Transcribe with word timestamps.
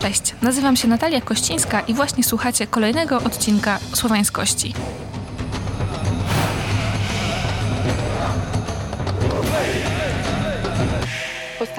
Cześć, 0.00 0.34
nazywam 0.42 0.76
się 0.76 0.88
Natalia 0.88 1.20
Kościńska 1.20 1.80
i 1.80 1.94
właśnie 1.94 2.24
słuchacie 2.24 2.66
kolejnego 2.66 3.16
odcinka 3.16 3.78
Słowańskości. 3.94 4.74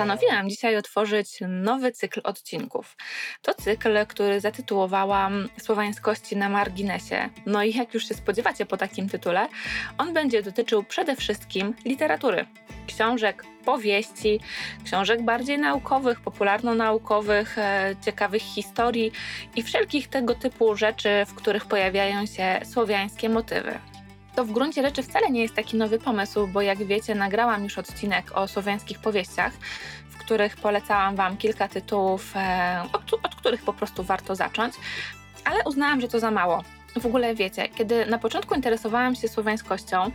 Postanowiłam 0.01 0.49
dzisiaj 0.49 0.77
otworzyć 0.77 1.39
nowy 1.47 1.91
cykl 1.91 2.21
odcinków. 2.23 2.97
To 3.41 3.53
cykl, 3.53 4.05
który 4.07 4.39
zatytułowałam 4.39 5.49
Słowańskości 5.61 6.37
na 6.37 6.49
marginesie. 6.49 7.29
No 7.45 7.63
i 7.63 7.77
jak 7.77 7.93
już 7.93 8.07
się 8.07 8.13
spodziewacie 8.13 8.65
po 8.65 8.77
takim 8.77 9.09
tytule, 9.09 9.47
on 9.97 10.13
będzie 10.13 10.43
dotyczył 10.43 10.83
przede 10.83 11.15
wszystkim 11.15 11.73
literatury, 11.85 12.45
książek, 12.87 13.45
powieści, 13.65 14.39
książek 14.85 15.21
bardziej 15.21 15.59
naukowych, 15.59 16.21
popularno-naukowych, 16.21 17.57
e, 17.57 17.95
ciekawych 18.05 18.41
historii 18.41 19.11
i 19.55 19.63
wszelkich 19.63 20.07
tego 20.07 20.35
typu 20.35 20.75
rzeczy, 20.75 21.09
w 21.27 21.33
których 21.33 21.65
pojawiają 21.65 22.25
się 22.25 22.59
słowiańskie 22.63 23.29
motywy. 23.29 23.90
To 24.35 24.45
w 24.45 24.51
gruncie 24.51 24.81
rzeczy 24.81 25.03
wcale 25.03 25.29
nie 25.29 25.41
jest 25.41 25.55
taki 25.55 25.77
nowy 25.77 25.99
pomysł, 25.99 26.47
bo 26.47 26.61
jak 26.61 26.83
wiecie, 26.83 27.15
nagrałam 27.15 27.63
już 27.63 27.77
odcinek 27.77 28.37
o 28.37 28.47
słowiańskich 28.47 28.99
powieściach, 28.99 29.53
w 30.09 30.17
których 30.17 30.55
polecałam 30.55 31.15
Wam 31.15 31.37
kilka 31.37 31.67
tytułów, 31.67 32.33
e, 32.35 32.83
od, 32.93 33.13
od 33.13 33.35
których 33.35 33.63
po 33.63 33.73
prostu 33.73 34.03
warto 34.03 34.35
zacząć, 34.35 34.73
ale 35.45 35.63
uznałam, 35.65 36.01
że 36.01 36.07
to 36.07 36.19
za 36.19 36.31
mało. 36.31 36.63
W 36.99 37.05
ogóle 37.05 37.35
wiecie, 37.35 37.69
kiedy 37.69 38.05
na 38.05 38.17
początku 38.17 38.55
interesowałam 38.55 39.15
się 39.15 39.27
słowiańskością, 39.27 40.11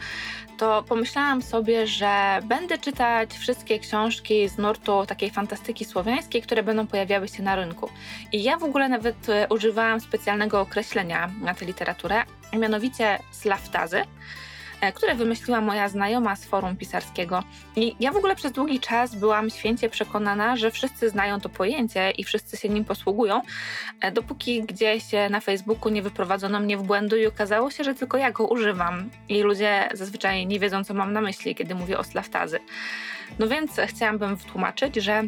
to 0.58 0.82
pomyślałam 0.82 1.42
sobie, 1.42 1.86
że 1.86 2.40
będę 2.44 2.78
czytać 2.78 3.34
wszystkie 3.38 3.78
książki 3.78 4.48
z 4.48 4.58
nurtu 4.58 5.06
takiej 5.06 5.30
fantastyki 5.30 5.84
słowiańskiej, 5.84 6.42
które 6.42 6.62
będą 6.62 6.86
pojawiały 6.86 7.28
się 7.28 7.42
na 7.42 7.56
rynku. 7.56 7.88
I 8.32 8.42
ja 8.42 8.58
w 8.58 8.64
ogóle 8.64 8.88
nawet 8.88 9.28
e, 9.28 9.46
używałam 9.50 10.00
specjalnego 10.00 10.60
określenia 10.60 11.30
na 11.40 11.54
tę 11.54 11.64
literaturę, 11.64 12.22
mianowicie 12.52 13.18
slaftazy. 13.30 14.02
E, 14.80 14.92
które 14.92 15.14
wymyśliła 15.14 15.60
moja 15.60 15.88
znajoma 15.88 16.36
z 16.36 16.44
forum 16.44 16.76
pisarskiego. 16.76 17.42
I 17.76 17.96
ja 18.00 18.12
w 18.12 18.16
ogóle 18.16 18.36
przez 18.36 18.52
długi 18.52 18.80
czas 18.80 19.14
byłam 19.14 19.50
święcie 19.50 19.88
przekonana, 19.88 20.56
że 20.56 20.70
wszyscy 20.70 21.10
znają 21.10 21.40
to 21.40 21.48
pojęcie 21.48 22.10
i 22.10 22.24
wszyscy 22.24 22.56
się 22.56 22.68
nim 22.68 22.84
posługują, 22.84 23.42
e, 24.00 24.12
dopóki 24.12 24.62
gdzieś 24.62 25.04
na 25.30 25.40
Facebooku 25.40 25.92
nie 25.92 26.02
wyprowadzono 26.02 26.60
mnie 26.60 26.76
w 26.76 26.82
błędu 26.82 27.16
i 27.16 27.26
okazało 27.26 27.70
się, 27.70 27.84
że 27.84 27.94
tylko 27.94 28.18
ja 28.18 28.32
go 28.32 28.46
używam. 28.46 29.10
I 29.28 29.42
ludzie 29.42 29.88
zazwyczaj 29.94 30.46
nie 30.46 30.60
wiedzą, 30.60 30.84
co 30.84 30.94
mam 30.94 31.12
na 31.12 31.20
myśli, 31.20 31.54
kiedy 31.54 31.74
mówię 31.74 31.98
o 31.98 32.04
slaftazy. 32.04 32.58
No 33.38 33.48
więc 33.48 33.80
chciałabym 33.86 34.36
wytłumaczyć, 34.36 34.96
że 34.96 35.22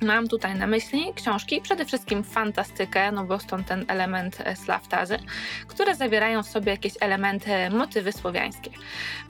Mam 0.00 0.28
tutaj 0.28 0.54
na 0.54 0.66
myśli 0.66 1.12
książki, 1.14 1.60
przede 1.60 1.84
wszystkim 1.84 2.24
fantastykę, 2.24 3.12
no 3.12 3.24
bo 3.24 3.38
stąd 3.38 3.66
ten 3.66 3.84
element 3.88 4.38
e, 4.44 4.56
slaftazy, 4.56 5.18
które 5.66 5.94
zawierają 5.94 6.42
w 6.42 6.48
sobie 6.48 6.70
jakieś 6.72 6.92
elementy, 7.00 7.70
motywy 7.70 8.12
słowiańskie. 8.12 8.70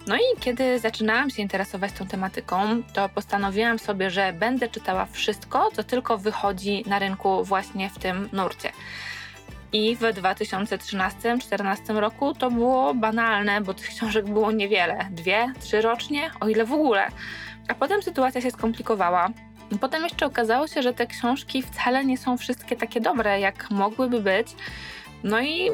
No 0.07 0.17
i 0.17 0.41
kiedy 0.41 0.79
zaczynałam 0.79 1.31
się 1.31 1.43
interesować 1.43 1.93
tą 1.93 2.07
tematyką, 2.07 2.83
to 2.93 3.09
postanowiłam 3.09 3.79
sobie, 3.79 4.11
że 4.11 4.33
będę 4.33 4.69
czytała 4.69 5.07
wszystko, 5.07 5.71
co 5.73 5.85
tylko 5.85 6.19
wychodzi 6.19 6.85
na 6.87 6.99
rynku 6.99 7.45
właśnie 7.45 7.91
w 7.91 7.99
tym 7.99 8.29
nurcie. 8.33 8.73
I 9.73 9.97
w 9.97 10.01
2013-2014 10.01 11.97
roku 11.99 12.35
to 12.35 12.51
było 12.51 12.95
banalne, 12.95 13.61
bo 13.61 13.75
tych 13.75 13.89
książek 13.89 14.25
było 14.25 14.53
niewiele. 14.53 15.09
Dwie, 15.11 15.53
trzy 15.61 15.81
rocznie, 15.81 16.31
o 16.41 16.49
ile 16.49 16.65
w 16.65 16.73
ogóle. 16.73 17.09
A 17.69 17.75
potem 17.75 18.03
sytuacja 18.03 18.41
się 18.41 18.51
skomplikowała. 18.51 19.29
Potem 19.81 20.03
jeszcze 20.03 20.27
okazało 20.27 20.67
się, 20.67 20.83
że 20.83 20.95
te 20.95 21.07
książki 21.07 21.63
wcale 21.63 22.05
nie 22.05 22.19
są 22.19 22.37
wszystkie 22.37 22.77
takie 22.77 23.01
dobre, 23.01 23.41
jak 23.41 23.71
mogłyby 23.71 24.21
być. 24.21 24.49
No 25.25 25.41
i 25.41 25.71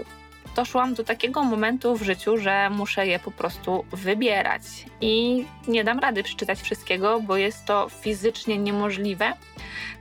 doszłam 0.57 0.95
do 0.95 1.05
takiego 1.05 1.42
momentu 1.42 1.97
w 1.97 2.02
życiu, 2.02 2.39
że 2.39 2.70
muszę 2.70 3.07
je 3.07 3.19
po 3.19 3.31
prostu 3.31 3.85
wybierać. 3.92 4.63
I 5.01 5.45
nie 5.69 5.85
dam 5.85 5.98
rady 5.98 6.23
przeczytać 6.23 6.61
wszystkiego, 6.61 7.20
bo 7.20 7.36
jest 7.36 7.64
to 7.64 7.89
fizycznie 7.89 8.58
niemożliwe. 8.58 9.33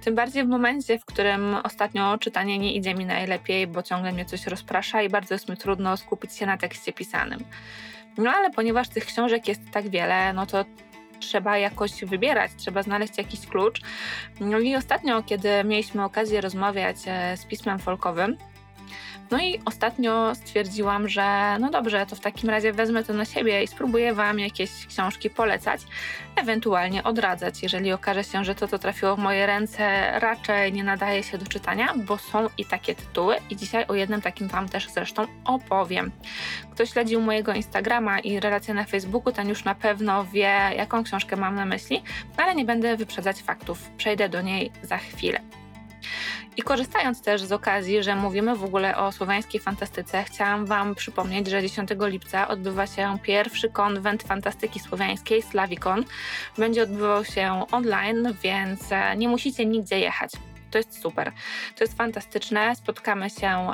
Tym 0.03 0.16
bardziej 0.16 0.44
w 0.44 0.47
momencie, 0.47 1.00
w 1.00 1.06
którym 1.06 1.56
ostatnio 1.63 2.18
czytanie 2.18 2.59
nie 2.59 2.74
idzie 2.74 2.96
mi 2.96 3.06
najlepiej, 3.06 3.68
bo 3.68 3.84
ciągle 3.84 4.12
mnie 4.12 4.25
coś 4.25 4.47
rozprasza 4.47 5.01
i 5.01 5.09
bardzo 5.09 5.35
jest 5.35 5.50
mi 5.50 5.57
trudno 5.57 5.97
skupić 5.97 6.34
się 6.34 6.46
na 6.46 6.57
tekście 6.57 6.94
pisanym. 6.94 7.40
No 8.18 8.31
ale 8.31 8.51
ponieważ 8.51 8.90
tych 8.90 9.06
książek 9.06 9.47
jest 9.47 9.62
tak 9.72 9.90
wiele, 9.90 10.34
no 10.34 10.46
to 10.46 10.66
trzeba 11.21 11.57
jakoś 11.57 12.05
wybierać, 12.05 12.51
trzeba 12.57 12.83
znaleźć 12.83 13.17
jakiś 13.17 13.47
klucz. 13.47 13.81
No 14.39 14.59
i 14.59 14.75
ostatnio, 14.75 15.23
kiedy 15.23 15.63
mieliśmy 15.63 16.03
okazję 16.03 16.41
rozmawiać 16.41 16.97
e, 17.05 17.37
z 17.37 17.45
pismem 17.45 17.79
folkowym, 17.79 18.37
no 19.31 19.40
i 19.40 19.59
ostatnio 19.66 20.36
stwierdziłam, 20.36 21.09
że 21.09 21.58
no 21.59 21.69
dobrze, 21.69 22.06
to 22.06 22.16
w 22.16 22.19
takim 22.19 22.50
razie 22.50 22.74
wezmę 22.74 23.03
to 23.03 23.14
na 23.14 23.25
siebie 23.25 23.64
i 23.64 23.68
spróbuję 23.68 24.14
Wam 24.14 24.40
jakieś 24.40 24.86
książki 24.88 25.30
polecać, 25.30 25.81
ewentualnie 26.36 27.03
odradzać, 27.03 27.64
jeżeli 27.64 27.92
okaże 27.92 28.24
się, 28.24 28.46
że 28.46 28.56
to, 28.56 28.68
co 28.68 28.80
trafiło 28.80 29.16
w 29.16 29.19
moje 29.19 29.46
ręce, 29.46 30.12
raczej 30.19 30.74
nie 30.74 30.84
nadaje 30.84 31.24
się 31.24 31.38
do 31.38 31.46
czytania, 31.46 31.94
bo 31.96 32.18
są 32.18 32.50
i 32.58 32.66
takie 32.66 32.96
tytuły 32.96 33.36
i 33.50 33.56
dzisiaj 33.56 33.86
o 33.88 33.96
jednym 33.96 34.22
takim 34.22 34.47
Wam 34.47 34.69
też 34.69 34.90
zresztą 34.90 35.28
opowiem. 35.46 36.12
Kto 36.72 36.86
śledził 36.86 37.22
mojego 37.22 37.53
Instagrama 37.53 38.19
i 38.19 38.40
relacje 38.40 38.74
na 38.74 38.84
Facebooku, 38.84 39.34
ten 39.34 39.50
już 39.50 39.63
na 39.63 39.75
pewno 39.75 40.25
wie, 40.25 40.72
jaką 40.78 41.03
książkę 41.03 41.36
mam 41.36 41.56
na 41.56 41.66
myśli, 41.66 42.03
ale 42.38 42.56
nie 42.56 42.66
będę 42.66 42.98
wyprzedzać 42.98 43.42
faktów. 43.42 43.90
Przejdę 43.98 44.30
do 44.30 44.42
niej 44.42 44.72
za 44.84 44.98
chwilę. 44.98 45.60
I 46.57 46.62
korzystając 46.62 47.22
też 47.22 47.44
z 47.44 47.51
okazji, 47.51 48.03
że 48.03 48.16
mówimy 48.16 48.56
w 48.56 48.63
ogóle 48.63 48.97
o 48.97 49.12
słowiańskiej 49.12 49.62
fantastyce, 49.62 50.23
chciałam 50.23 50.66
Wam 50.66 50.95
przypomnieć, 50.95 51.47
że 51.47 51.62
10 51.62 51.89
lipca 52.00 52.47
odbywa 52.47 52.88
się 52.88 53.17
pierwszy 53.23 53.69
konwent 53.69 54.23
fantastyki 54.23 54.79
słowiańskiej, 54.79 55.41
Slavicon. 55.41 56.06
Będzie 56.57 56.84
odbywał 56.84 57.25
się 57.25 57.66
online, 57.72 58.35
więc 58.44 58.91
e, 58.91 59.17
nie 59.17 59.28
musicie 59.28 59.66
nigdzie 59.66 60.00
jechać. 60.00 60.31
To 60.72 60.78
jest 60.78 61.01
super. 61.01 61.31
To 61.75 61.84
jest 61.84 61.97
fantastyczne. 61.97 62.75
Spotkamy 62.75 63.29
się 63.29 63.68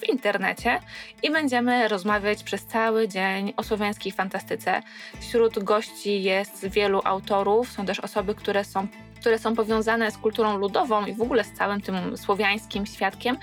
w 0.00 0.08
internecie 0.08 0.80
i 1.22 1.30
będziemy 1.30 1.88
rozmawiać 1.88 2.42
przez 2.42 2.66
cały 2.66 3.08
dzień 3.08 3.52
o 3.56 3.62
słowiańskiej 3.62 4.12
fantastyce. 4.12 4.82
Wśród 5.20 5.64
gości 5.64 6.22
jest 6.22 6.68
wielu 6.68 7.00
autorów, 7.04 7.72
są 7.72 7.86
też 7.86 8.00
osoby, 8.00 8.34
które 8.34 8.64
są 8.64 8.86
które 9.20 9.38
są 9.38 9.56
powiązane 9.56 10.10
z 10.10 10.18
kulturą 10.18 10.58
ludową 10.58 11.06
i 11.06 11.14
w 11.14 11.22
ogóle 11.22 11.44
z 11.44 11.52
całym 11.52 11.80
tym 11.80 12.16
słowiańskim 12.16 12.86
świadkiem, 12.86 13.36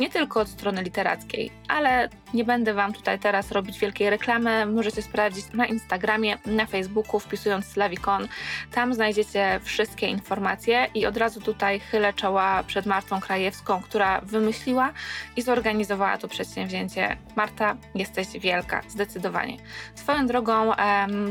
nie 0.00 0.10
tylko 0.10 0.40
od 0.40 0.48
strony 0.48 0.82
literackiej, 0.82 1.50
ale 1.68 2.08
nie 2.34 2.44
będę 2.44 2.74
Wam 2.74 2.92
tutaj 2.92 3.18
teraz 3.18 3.52
robić 3.52 3.78
wielkiej 3.78 4.10
reklamy. 4.10 4.66
Możecie 4.66 5.02
sprawdzić 5.02 5.52
na 5.52 5.66
Instagramie, 5.66 6.38
na 6.46 6.66
Facebooku, 6.66 7.20
wpisując 7.20 7.66
Slavicon. 7.66 8.28
Tam 8.72 8.94
znajdziecie 8.94 9.60
wszystkie 9.62 10.06
informacje 10.06 10.86
i 10.94 11.06
od 11.06 11.16
razu 11.16 11.40
tutaj 11.40 11.80
chylę 11.80 12.12
czoła 12.12 12.62
przed 12.66 12.86
Martą 12.86 13.20
Krajewską, 13.20 13.82
która 13.82 14.20
wymyśliła 14.20 14.92
i 15.36 15.42
zorganizowała 15.42 16.18
to 16.18 16.28
przedsięwzięcie. 16.28 17.16
Marta, 17.36 17.76
jesteś 17.94 18.28
wielka, 18.28 18.82
zdecydowanie. 18.88 19.56
Swoją 19.94 20.26
drogą, 20.26 20.72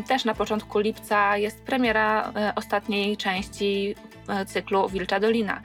też 0.08 0.26
na 0.26 0.34
początku 0.34 0.80
lipca 0.80 1.38
jest 1.38 1.64
premiera 1.64 2.32
e, 2.36 2.54
ostatniej 2.56 3.18
części 3.18 3.91
cyklu 4.48 4.90
Wilcza 4.90 5.20
Dolina. 5.20 5.62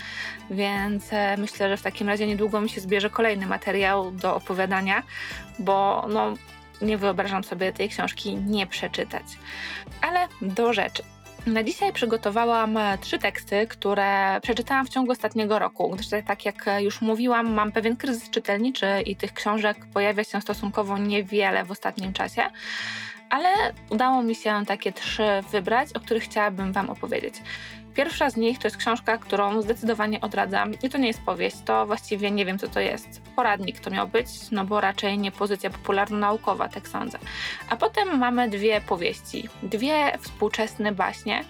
Więc 0.51 1.13
e, 1.13 1.37
myślę, 1.37 1.69
że 1.69 1.77
w 1.77 1.83
takim 1.83 2.09
razie 2.09 2.27
niedługo 2.27 2.61
mi 2.61 2.69
się 2.69 2.81
zbierze 2.81 3.11
kolejny 3.11 3.47
materiał 3.47 4.11
do 4.11 4.37
opowiadania, 4.37 5.03
bo 5.59 6.07
no, 6.09 6.35
nie 6.83 6.99
wyobrażam 6.99 7.45
sobie 7.45 7.73
tej 7.73 7.89
książki 7.89 8.37
nie 8.37 8.67
przeczytać. 8.67 9.25
Ale 10.01 10.29
do 10.43 10.73
rzeczy. 10.73 11.03
Na 11.47 11.63
dzisiaj 11.63 11.93
przygotowałam 11.93 12.77
e, 12.77 12.99
trzy 12.99 13.19
teksty, 13.19 13.67
które 13.67 14.41
przeczytałam 14.43 14.87
w 14.87 14.89
ciągu 14.89 15.13
ostatniego 15.13 15.59
roku, 15.59 15.91
gdyż 15.91 16.07
tak 16.27 16.45
jak 16.45 16.67
już 16.79 17.01
mówiłam, 17.01 17.53
mam 17.53 17.73
pewien 17.73 17.97
kryzys 17.97 18.31
czytelniczy 18.31 18.87
i 19.07 19.17
tych 19.17 19.33
książek 19.33 19.77
pojawia 19.95 20.25
się 20.25 20.41
stosunkowo 20.41 20.99
niewiele 20.99 21.65
w 21.65 21.71
ostatnim 21.71 22.13
czasie 22.13 22.43
ale 23.31 23.49
udało 23.91 24.23
mi 24.23 24.35
się 24.35 24.63
takie 24.67 24.93
trzy 24.93 25.23
wybrać, 25.53 25.93
o 25.93 26.01
których 26.01 26.23
chciałabym 26.23 26.73
Wam 26.73 26.91
opowiedzieć. 26.91 27.35
Pierwsza 27.97 28.31
z 28.31 28.37
nich 28.37 28.59
to 28.59 28.67
jest 28.67 28.77
książka, 28.77 29.19
którą 29.19 29.63
zdecydowanie 29.63 30.21
odradzam. 30.21 30.73
I 30.83 30.89
to 30.91 30.99
nie 30.99 31.07
jest 31.07 31.23
powieść, 31.23 31.57
to 31.65 31.87
właściwie 31.87 32.31
nie 32.31 32.45
wiem, 32.45 32.59
co 32.59 32.69
to 32.69 32.81
jest. 32.81 33.23
Poradnik 33.37 33.81
to 33.81 33.91
miał 33.91 34.09
być, 34.09 34.27
no 34.51 34.65
bo 34.65 34.81
raczej 34.81 35.19
nie 35.19 35.33
pozycja 35.33 35.71
popularno-naukowa, 35.71 36.69
tak 36.69 36.89
sądzę. 36.89 37.19
A 37.69 37.77
potem 37.77 38.19
mamy 38.19 38.49
dwie 38.49 38.81
powieści, 38.81 39.49
dwie 39.63 40.19
współczesne 40.21 40.93
baśnie, 40.93 41.45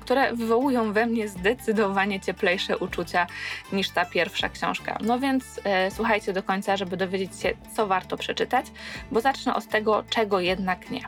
które 0.00 0.32
wywołują 0.32 0.92
we 0.92 1.06
mnie 1.06 1.28
zdecydowanie 1.28 2.20
cieplejsze 2.20 2.78
uczucia 2.78 3.26
niż 3.72 3.90
ta 3.90 4.04
pierwsza 4.04 4.48
książka. 4.48 4.98
No 5.00 5.18
więc 5.18 5.60
e, 5.64 5.90
słuchajcie 5.90 6.32
do 6.32 6.42
końca, 6.42 6.76
żeby 6.76 6.96
dowiedzieć 6.96 7.40
się, 7.40 7.52
co 7.76 7.86
warto 7.86 8.16
przeczytać, 8.16 8.66
bo 9.10 9.20
zacznę 9.20 9.54
od 9.54 9.66
tego, 9.66 10.04
czego 10.10 10.40
jednak 10.40 10.90
nie. 10.90 11.02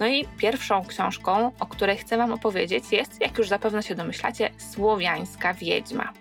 No 0.00 0.06
i 0.06 0.24
pierwszą 0.38 0.84
książką, 0.84 1.52
o 1.60 1.66
której 1.66 1.96
chcę 1.96 2.16
Wam 2.16 2.32
opowiedzieć, 2.32 2.92
jest, 2.92 3.20
jak 3.20 3.38
już 3.38 3.48
zapewne 3.48 3.82
się 3.82 3.94
domyślacie, 3.94 4.50
Słowiańska 4.58 5.54
Wiedźma. 5.54 6.12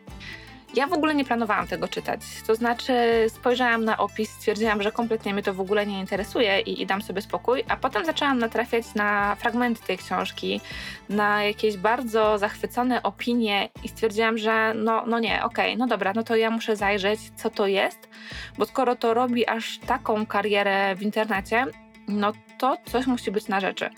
Ja 0.75 0.87
w 0.87 0.93
ogóle 0.93 1.15
nie 1.15 1.25
planowałam 1.25 1.67
tego 1.67 1.87
czytać. 1.87 2.21
To 2.47 2.55
znaczy, 2.55 2.93
spojrzałam 3.27 3.85
na 3.85 3.97
opis, 3.97 4.29
stwierdziłam, 4.29 4.81
że 4.81 4.91
kompletnie 4.91 5.33
mnie 5.33 5.43
to 5.43 5.53
w 5.53 5.61
ogóle 5.61 5.85
nie 5.85 5.99
interesuje 5.99 6.59
i, 6.59 6.81
i 6.81 6.85
dam 6.85 7.01
sobie 7.01 7.21
spokój, 7.21 7.63
a 7.67 7.77
potem 7.77 8.05
zaczęłam 8.05 8.39
natrafiać 8.39 8.85
na 8.95 9.35
fragmenty 9.35 9.87
tej 9.87 9.97
książki, 9.97 10.61
na 11.09 11.43
jakieś 11.43 11.77
bardzo 11.77 12.37
zachwycone 12.37 13.03
opinie 13.03 13.69
i 13.83 13.87
stwierdziłam, 13.87 14.37
że 14.37 14.73
no, 14.75 15.03
no 15.07 15.19
nie, 15.19 15.43
okej, 15.43 15.65
okay, 15.65 15.77
no 15.77 15.87
dobra, 15.87 16.13
no 16.15 16.23
to 16.23 16.35
ja 16.35 16.49
muszę 16.49 16.75
zajrzeć, 16.75 17.19
co 17.35 17.49
to 17.49 17.67
jest, 17.67 18.09
bo 18.57 18.65
skoro 18.65 18.95
to 18.95 19.13
robi 19.13 19.47
aż 19.47 19.79
taką 19.79 20.25
karierę 20.25 20.95
w 20.95 21.01
internecie, 21.01 21.65
no 22.07 22.31
to 22.57 22.77
coś 22.85 23.07
musi 23.07 23.31
być 23.31 23.47
na 23.47 23.59
rzeczy. 23.59 23.89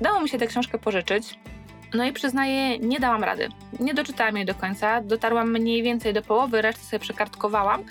Udało 0.00 0.20
mi 0.20 0.28
się 0.28 0.38
tę 0.38 0.46
książkę 0.46 0.78
pożyczyć. 0.78 1.38
No 1.94 2.04
i 2.04 2.12
przyznaję, 2.12 2.78
nie 2.78 3.00
dałam 3.00 3.24
rady. 3.24 3.48
Nie 3.80 3.94
doczytałam 3.94 4.36
jej 4.36 4.46
do 4.46 4.54
końca. 4.54 5.00
Dotarłam 5.00 5.50
mniej 5.50 5.82
więcej 5.82 6.12
do 6.12 6.22
połowy, 6.22 6.62
resztę 6.62 6.82
sobie 6.82 7.00
przekartkowałam. 7.00 7.84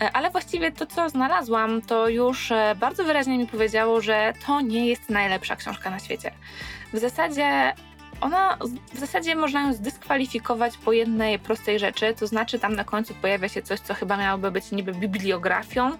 E, 0.00 0.10
ale 0.12 0.30
właściwie 0.30 0.72
to, 0.72 0.86
co 0.86 1.08
znalazłam, 1.08 1.82
to 1.82 2.08
już 2.08 2.52
e, 2.52 2.74
bardzo 2.80 3.04
wyraźnie 3.04 3.38
mi 3.38 3.46
powiedziało, 3.46 4.00
że 4.00 4.32
to 4.46 4.60
nie 4.60 4.86
jest 4.86 5.10
najlepsza 5.10 5.56
książka 5.56 5.90
na 5.90 5.98
świecie. 5.98 6.30
W 6.92 6.98
zasadzie 6.98 7.74
ona, 8.20 8.58
w 8.94 8.98
zasadzie 8.98 9.36
można 9.36 9.62
ją 9.62 9.72
zdyskwalifikować 9.72 10.76
po 10.76 10.92
jednej 10.92 11.38
prostej 11.38 11.78
rzeczy, 11.78 12.14
to 12.18 12.26
znaczy 12.26 12.58
tam 12.58 12.76
na 12.76 12.84
końcu 12.84 13.14
pojawia 13.14 13.48
się 13.48 13.62
coś, 13.62 13.80
co 13.80 13.94
chyba 13.94 14.16
miałoby 14.16 14.50
być 14.50 14.72
niby 14.72 14.92
bibliografią. 14.92 15.90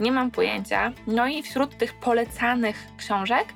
Nie 0.00 0.12
mam 0.12 0.30
pojęcia. 0.30 0.92
No 1.06 1.26
i 1.26 1.42
wśród 1.42 1.78
tych 1.78 1.94
polecanych 1.94 2.76
książek 2.96 3.46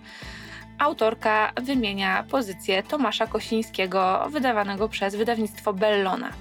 autorka 0.79 1.53
wymienia 1.63 2.25
pozycję 2.31 2.83
Tomasza 2.83 3.27
Kosińskiego, 3.27 4.27
wydawanego 4.31 4.89
przez 4.89 5.15
wydawnictwo 5.15 5.73
Bellona. 5.73 6.33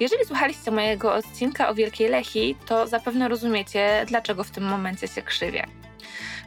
Jeżeli 0.00 0.24
słuchaliście 0.24 0.70
mojego 0.70 1.14
odcinka 1.14 1.68
o 1.68 1.74
Wielkiej 1.74 2.08
Lechi, 2.08 2.56
to 2.66 2.86
zapewne 2.86 3.28
rozumiecie, 3.28 4.04
dlaczego 4.08 4.44
w 4.44 4.50
tym 4.50 4.64
momencie 4.64 5.08
się 5.08 5.22
krzywię. 5.22 5.66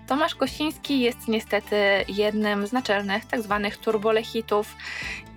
Tomasz 0.07 0.35
Kosiński 0.35 0.99
jest 0.99 1.27
niestety 1.27 1.75
jednym 2.07 2.67
z 2.67 2.71
naczelnych 2.71 3.25
tzw. 3.25 3.59
Tak 3.63 3.77
turbolechitów 3.77 4.75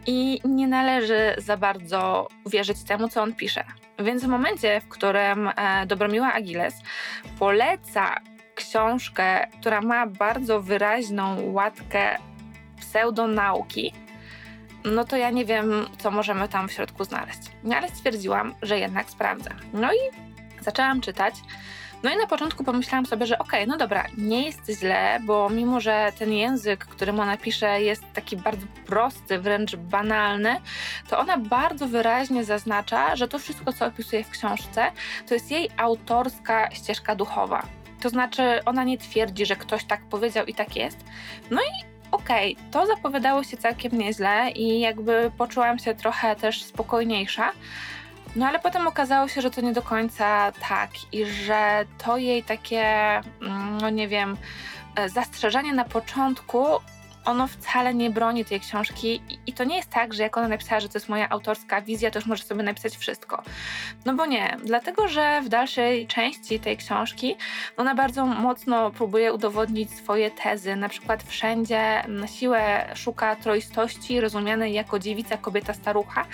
i 0.06 0.40
nie 0.44 0.68
należy 0.68 1.34
za 1.38 1.56
bardzo 1.56 2.28
wierzyć 2.46 2.84
temu, 2.84 3.08
co 3.08 3.22
on 3.22 3.34
pisze. 3.34 3.64
Więc 3.98 4.24
w 4.24 4.28
momencie, 4.28 4.80
w 4.80 4.88
którym 4.88 5.50
e, 5.56 5.86
Dobromiła 5.86 6.32
Agiles 6.32 6.74
poleca 7.38 8.20
książkę, 8.54 9.46
która 9.60 9.80
ma 9.80 10.06
bardzo 10.06 10.62
wyraźną 10.62 11.52
łatkę 11.52 12.16
pseudonauki, 12.80 13.92
no 14.84 15.04
to 15.04 15.16
ja 15.16 15.30
nie 15.30 15.44
wiem, 15.44 15.86
co 15.98 16.10
możemy 16.10 16.48
tam 16.48 16.68
w 16.68 16.72
środku 16.72 17.04
znaleźć. 17.04 17.40
No 17.64 17.76
ale 17.76 17.88
stwierdziłam, 17.88 18.54
że 18.62 18.78
jednak 18.78 19.10
sprawdzę. 19.10 19.50
No 19.72 19.92
i 19.92 19.98
zaczęłam 20.60 21.00
czytać. 21.00 21.34
No 22.02 22.10
i 22.10 22.16
na 22.16 22.26
początku 22.26 22.64
pomyślałam 22.64 23.06
sobie, 23.06 23.26
że 23.26 23.38
okej, 23.38 23.60
okay, 23.60 23.66
no 23.66 23.76
dobra, 23.76 24.06
nie 24.18 24.42
jest 24.46 24.70
źle, 24.80 25.20
bo 25.22 25.50
mimo, 25.50 25.80
że 25.80 26.12
ten 26.18 26.32
język, 26.32 26.84
którym 26.84 27.20
ona 27.20 27.36
pisze, 27.36 27.82
jest 27.82 28.02
taki 28.12 28.36
bardzo 28.36 28.66
prosty, 28.86 29.38
wręcz 29.38 29.76
banalny, 29.76 30.60
to 31.08 31.18
ona 31.18 31.38
bardzo 31.38 31.88
wyraźnie 31.88 32.44
zaznacza, 32.44 33.16
że 33.16 33.28
to 33.28 33.38
wszystko, 33.38 33.72
co 33.72 33.86
opisuje 33.86 34.24
w 34.24 34.30
książce, 34.30 34.92
to 35.28 35.34
jest 35.34 35.50
jej 35.50 35.70
autorska 35.76 36.70
ścieżka 36.70 37.14
duchowa. 37.14 37.62
To 38.00 38.08
znaczy, 38.08 38.64
ona 38.64 38.84
nie 38.84 38.98
twierdzi, 38.98 39.46
że 39.46 39.56
ktoś 39.56 39.84
tak 39.84 40.00
powiedział 40.04 40.46
i 40.46 40.54
tak 40.54 40.76
jest. 40.76 41.04
No 41.50 41.60
i 41.60 41.84
okej, 42.10 42.52
okay, 42.52 42.70
to 42.70 42.86
zapowiadało 42.86 43.44
się 43.44 43.56
całkiem 43.56 43.98
nieźle 43.98 44.50
i 44.50 44.80
jakby 44.80 45.30
poczułam 45.38 45.78
się 45.78 45.94
trochę 45.94 46.36
też 46.36 46.62
spokojniejsza. 46.62 47.52
No 48.36 48.46
ale 48.46 48.58
potem 48.58 48.86
okazało 48.86 49.28
się, 49.28 49.40
że 49.40 49.50
to 49.50 49.60
nie 49.60 49.72
do 49.72 49.82
końca 49.82 50.52
tak 50.68 50.90
i 51.12 51.26
że 51.26 51.84
to 51.98 52.16
jej 52.16 52.42
takie, 52.42 52.84
mm, 53.42 53.78
no 53.80 53.90
nie 53.90 54.08
wiem, 54.08 54.36
e, 54.96 55.08
zastrzeżenie 55.08 55.74
na 55.74 55.84
początku 55.84 56.64
ono 57.24 57.46
wcale 57.46 57.94
nie 57.94 58.10
broni 58.10 58.44
tej 58.44 58.60
książki 58.60 59.22
i 59.46 59.52
to 59.52 59.64
nie 59.64 59.76
jest 59.76 59.90
tak, 59.90 60.14
że 60.14 60.22
jak 60.22 60.36
ona 60.36 60.48
napisała, 60.48 60.80
że 60.80 60.88
to 60.88 60.98
jest 60.98 61.08
moja 61.08 61.28
autorska 61.28 61.82
wizja, 61.82 62.10
to 62.10 62.18
już 62.18 62.26
może 62.26 62.44
sobie 62.44 62.62
napisać 62.62 62.96
wszystko. 62.96 63.42
No 64.04 64.14
bo 64.14 64.26
nie, 64.26 64.56
dlatego 64.64 65.08
że 65.08 65.40
w 65.42 65.48
dalszej 65.48 66.06
części 66.06 66.60
tej 66.60 66.76
książki 66.76 67.36
ona 67.76 67.94
bardzo 67.94 68.26
mocno 68.26 68.90
próbuje 68.90 69.32
udowodnić 69.32 69.90
swoje 69.90 70.30
tezy, 70.30 70.76
na 70.76 70.88
przykład 70.88 71.22
wszędzie 71.22 72.02
na 72.08 72.26
siłę 72.26 72.86
szuka 72.94 73.36
troistości 73.36 74.20
rozumianej 74.20 74.72
jako 74.72 74.98
dziewica, 74.98 75.36
kobieta, 75.36 75.74
starucha, 75.74 76.24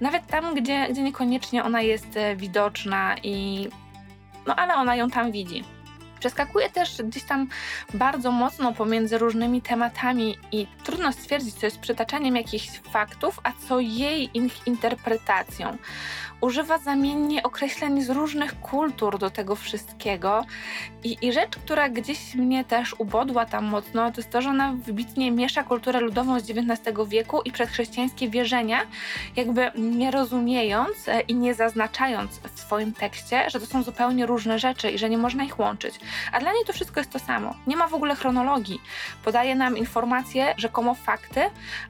nawet 0.00 0.26
tam, 0.26 0.54
gdzie, 0.54 0.86
gdzie 0.90 1.02
niekoniecznie 1.02 1.64
ona 1.64 1.80
jest 1.80 2.16
e, 2.16 2.36
widoczna 2.36 3.16
i 3.22 3.68
no 4.46 4.56
ale 4.56 4.74
ona 4.74 4.96
ją 4.96 5.10
tam 5.10 5.32
widzi. 5.32 5.75
Przeskakuje 6.20 6.70
też 6.70 7.02
gdzieś 7.02 7.22
tam 7.22 7.48
bardzo 7.94 8.30
mocno 8.32 8.72
pomiędzy 8.72 9.18
różnymi 9.18 9.62
tematami 9.62 10.36
i 10.52 10.66
trudno 10.84 11.12
stwierdzić, 11.12 11.54
co 11.54 11.66
jest 11.66 11.78
przytaczaniem 11.78 12.36
jakichś 12.36 12.68
faktów, 12.92 13.40
a 13.42 13.52
co 13.68 13.80
jej 13.80 14.38
ich 14.38 14.66
interpretacją. 14.66 15.76
Używa 16.40 16.78
zamiennie 16.78 17.42
określeń 17.42 18.02
z 18.02 18.10
różnych 18.10 18.60
kultur 18.60 19.18
do 19.18 19.30
tego 19.30 19.56
wszystkiego 19.56 20.44
I, 21.04 21.16
i 21.22 21.32
rzecz, 21.32 21.56
która 21.56 21.88
gdzieś 21.88 22.34
mnie 22.34 22.64
też 22.64 22.94
ubodła 22.98 23.46
tam 23.46 23.64
mocno, 23.64 24.10
to 24.10 24.20
jest 24.20 24.30
to, 24.30 24.42
że 24.42 24.50
ona 24.50 24.72
wybitnie 24.72 25.30
miesza 25.30 25.62
kulturę 25.62 26.00
ludową 26.00 26.40
z 26.40 26.50
XIX 26.50 26.96
wieku 27.08 27.42
i 27.42 27.52
przedchrześcijańskie 27.52 28.28
wierzenia, 28.28 28.80
jakby 29.36 29.70
nie 29.74 30.10
rozumiejąc 30.10 31.08
e, 31.08 31.20
i 31.20 31.34
nie 31.34 31.54
zaznaczając 31.54 32.40
w 32.54 32.60
swoim 32.60 32.92
tekście, 32.92 33.50
że 33.50 33.60
to 33.60 33.66
są 33.66 33.82
zupełnie 33.82 34.26
różne 34.26 34.58
rzeczy 34.58 34.90
i 34.90 34.98
że 34.98 35.10
nie 35.10 35.18
można 35.18 35.44
ich 35.44 35.58
łączyć. 35.58 36.00
A 36.32 36.40
dla 36.40 36.52
niej 36.52 36.64
to 36.66 36.72
wszystko 36.72 37.00
jest 37.00 37.10
to 37.10 37.18
samo. 37.18 37.54
Nie 37.66 37.76
ma 37.76 37.88
w 37.88 37.94
ogóle 37.94 38.14
chronologii. 38.14 38.80
Podaje 39.24 39.54
nam 39.54 39.76
informacje, 39.76 40.54
rzekomo 40.56 40.94
fakty, 40.94 41.40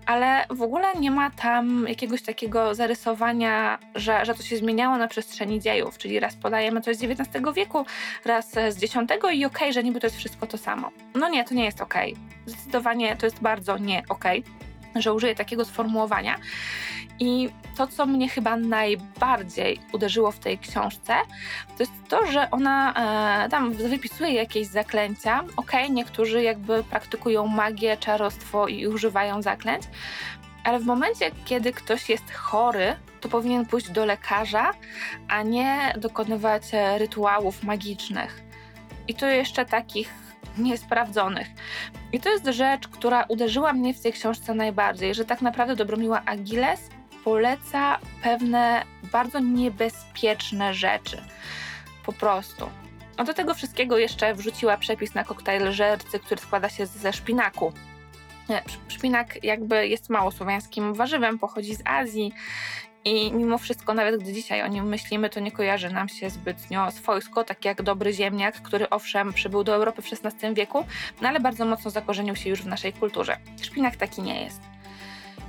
ale 0.06 0.46
w 0.50 0.62
ogóle 0.62 0.86
nie 1.00 1.10
ma 1.10 1.30
tam 1.30 1.86
jakiegoś 1.88 2.22
takiego 2.22 2.74
zarysowania, 2.74 3.78
że, 3.94 4.24
że 4.24 4.35
to 4.36 4.42
się 4.42 4.56
zmieniało 4.56 4.96
na 4.96 5.08
przestrzeni 5.08 5.60
dziejów. 5.60 5.98
Czyli 5.98 6.20
raz 6.20 6.36
podajemy 6.36 6.80
coś 6.80 6.96
z 6.96 7.04
XIX 7.04 7.54
wieku, 7.54 7.86
raz 8.24 8.50
z 8.50 8.82
X 8.84 8.94
i 8.94 8.98
okej, 9.14 9.46
okay, 9.46 9.72
że 9.72 9.84
niby 9.84 10.00
to 10.00 10.06
jest 10.06 10.16
wszystko 10.16 10.46
to 10.46 10.58
samo. 10.58 10.90
No 11.14 11.28
nie, 11.28 11.44
to 11.44 11.54
nie 11.54 11.64
jest 11.64 11.80
okej. 11.80 12.12
Okay. 12.12 12.24
Zdecydowanie 12.46 13.16
to 13.16 13.26
jest 13.26 13.40
bardzo 13.40 13.78
nie 13.78 14.02
okej. 14.08 14.40
Okay 14.40 14.66
że 15.02 15.12
użyję 15.12 15.34
takiego 15.34 15.64
sformułowania. 15.64 16.38
I 17.20 17.48
to, 17.76 17.86
co 17.86 18.06
mnie 18.06 18.28
chyba 18.28 18.56
najbardziej 18.56 19.80
uderzyło 19.92 20.32
w 20.32 20.38
tej 20.38 20.58
książce, 20.58 21.14
to 21.76 21.82
jest 21.82 21.92
to, 22.08 22.26
że 22.26 22.50
ona 22.50 22.94
e, 23.44 23.48
tam 23.48 23.72
wypisuje 23.72 24.32
jakieś 24.32 24.66
zaklęcia. 24.66 25.40
Okej, 25.40 25.84
okay, 25.84 25.90
niektórzy 25.90 26.42
jakby 26.42 26.84
praktykują 26.84 27.46
magię, 27.46 27.96
czarostwo 27.96 28.68
i 28.68 28.86
używają 28.86 29.42
zaklęć, 29.42 29.82
ale 30.66 30.80
w 30.80 30.86
momencie, 30.86 31.30
kiedy 31.44 31.72
ktoś 31.72 32.08
jest 32.08 32.32
chory, 32.32 32.96
to 33.20 33.28
powinien 33.28 33.66
pójść 33.66 33.90
do 33.90 34.04
lekarza, 34.04 34.70
a 35.28 35.42
nie 35.42 35.94
dokonywać 35.98 36.62
e, 36.72 36.98
rytuałów 36.98 37.62
magicznych. 37.62 38.42
I 39.08 39.14
to 39.14 39.26
jeszcze 39.26 39.64
takich 39.64 40.10
niesprawdzonych. 40.58 41.46
I 42.12 42.20
to 42.20 42.28
jest 42.30 42.46
rzecz, 42.46 42.88
która 42.88 43.24
uderzyła 43.28 43.72
mnie 43.72 43.94
w 43.94 44.00
tej 44.00 44.12
książce 44.12 44.54
najbardziej, 44.54 45.14
że 45.14 45.24
tak 45.24 45.42
naprawdę 45.42 45.76
Dobromiła 45.76 46.22
Agiles 46.24 46.80
poleca 47.24 47.98
pewne 48.22 48.82
bardzo 49.12 49.38
niebezpieczne 49.38 50.74
rzeczy. 50.74 51.22
Po 52.06 52.12
prostu. 52.12 52.70
A 53.16 53.24
do 53.24 53.34
tego 53.34 53.54
wszystkiego 53.54 53.98
jeszcze 53.98 54.34
wrzuciła 54.34 54.76
przepis 54.76 55.14
na 55.14 55.24
koktajl 55.24 55.72
żercy, 55.72 56.18
który 56.18 56.40
składa 56.40 56.68
się 56.68 56.86
ze 56.86 57.12
szpinaku. 57.12 57.72
Szpinak 58.88 59.44
jakby 59.44 59.88
jest 59.88 60.10
mało 60.10 60.30
słowiańskim 60.30 60.94
warzywem, 60.94 61.38
pochodzi 61.38 61.74
z 61.74 61.82
Azji 61.84 62.32
i 63.04 63.32
mimo 63.32 63.58
wszystko, 63.58 63.94
nawet 63.94 64.22
gdy 64.22 64.32
dzisiaj 64.32 64.62
o 64.62 64.66
nim 64.66 64.88
myślimy, 64.88 65.30
to 65.30 65.40
nie 65.40 65.52
kojarzy 65.52 65.90
nam 65.90 66.08
się 66.08 66.30
zbytnio 66.30 66.90
swojsko, 66.90 67.44
tak 67.44 67.64
jak 67.64 67.82
dobry 67.82 68.12
ziemniak, 68.12 68.62
który 68.62 68.90
owszem 68.90 69.32
przybył 69.32 69.64
do 69.64 69.74
Europy 69.74 70.02
w 70.02 70.06
XVI 70.12 70.54
wieku, 70.54 70.84
no 71.20 71.28
ale 71.28 71.40
bardzo 71.40 71.64
mocno 71.64 71.90
zakorzenił 71.90 72.36
się 72.36 72.50
już 72.50 72.62
w 72.62 72.66
naszej 72.66 72.92
kulturze. 72.92 73.36
Szpinak 73.62 73.96
taki 73.96 74.22
nie 74.22 74.44
jest. 74.44 74.60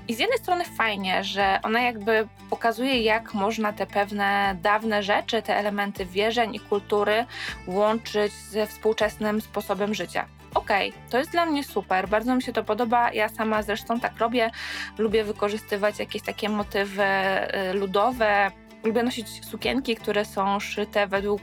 I 0.07 0.13
z 0.13 0.19
jednej 0.19 0.37
strony 0.39 0.65
fajnie, 0.65 1.23
że 1.23 1.59
ona 1.63 1.81
jakby 1.81 2.27
pokazuje, 2.49 3.01
jak 3.01 3.33
można 3.33 3.73
te 3.73 3.85
pewne 3.85 4.57
dawne 4.61 5.03
rzeczy, 5.03 5.41
te 5.41 5.57
elementy 5.57 6.05
wierzeń 6.05 6.55
i 6.55 6.59
kultury 6.59 7.25
łączyć 7.67 8.33
ze 8.33 8.67
współczesnym 8.67 9.41
sposobem 9.41 9.93
życia. 9.93 10.25
Okej, 10.57 10.89
okay, 10.89 11.01
to 11.09 11.17
jest 11.17 11.31
dla 11.31 11.45
mnie 11.45 11.63
super, 11.63 12.09
bardzo 12.09 12.35
mi 12.35 12.43
się 12.43 12.53
to 12.53 12.63
podoba. 12.63 13.11
Ja 13.13 13.29
sama 13.29 13.63
zresztą 13.63 13.99
tak 13.99 14.17
robię. 14.17 14.51
Lubię 14.97 15.23
wykorzystywać 15.23 15.99
jakieś 15.99 16.21
takie 16.21 16.49
motywy 16.49 17.03
y, 17.03 17.73
ludowe. 17.73 18.51
Lubię 18.83 19.03
nosić 19.03 19.45
sukienki, 19.45 19.95
które 19.95 20.25
są 20.25 20.59
szyte 20.59 21.07
według 21.07 21.41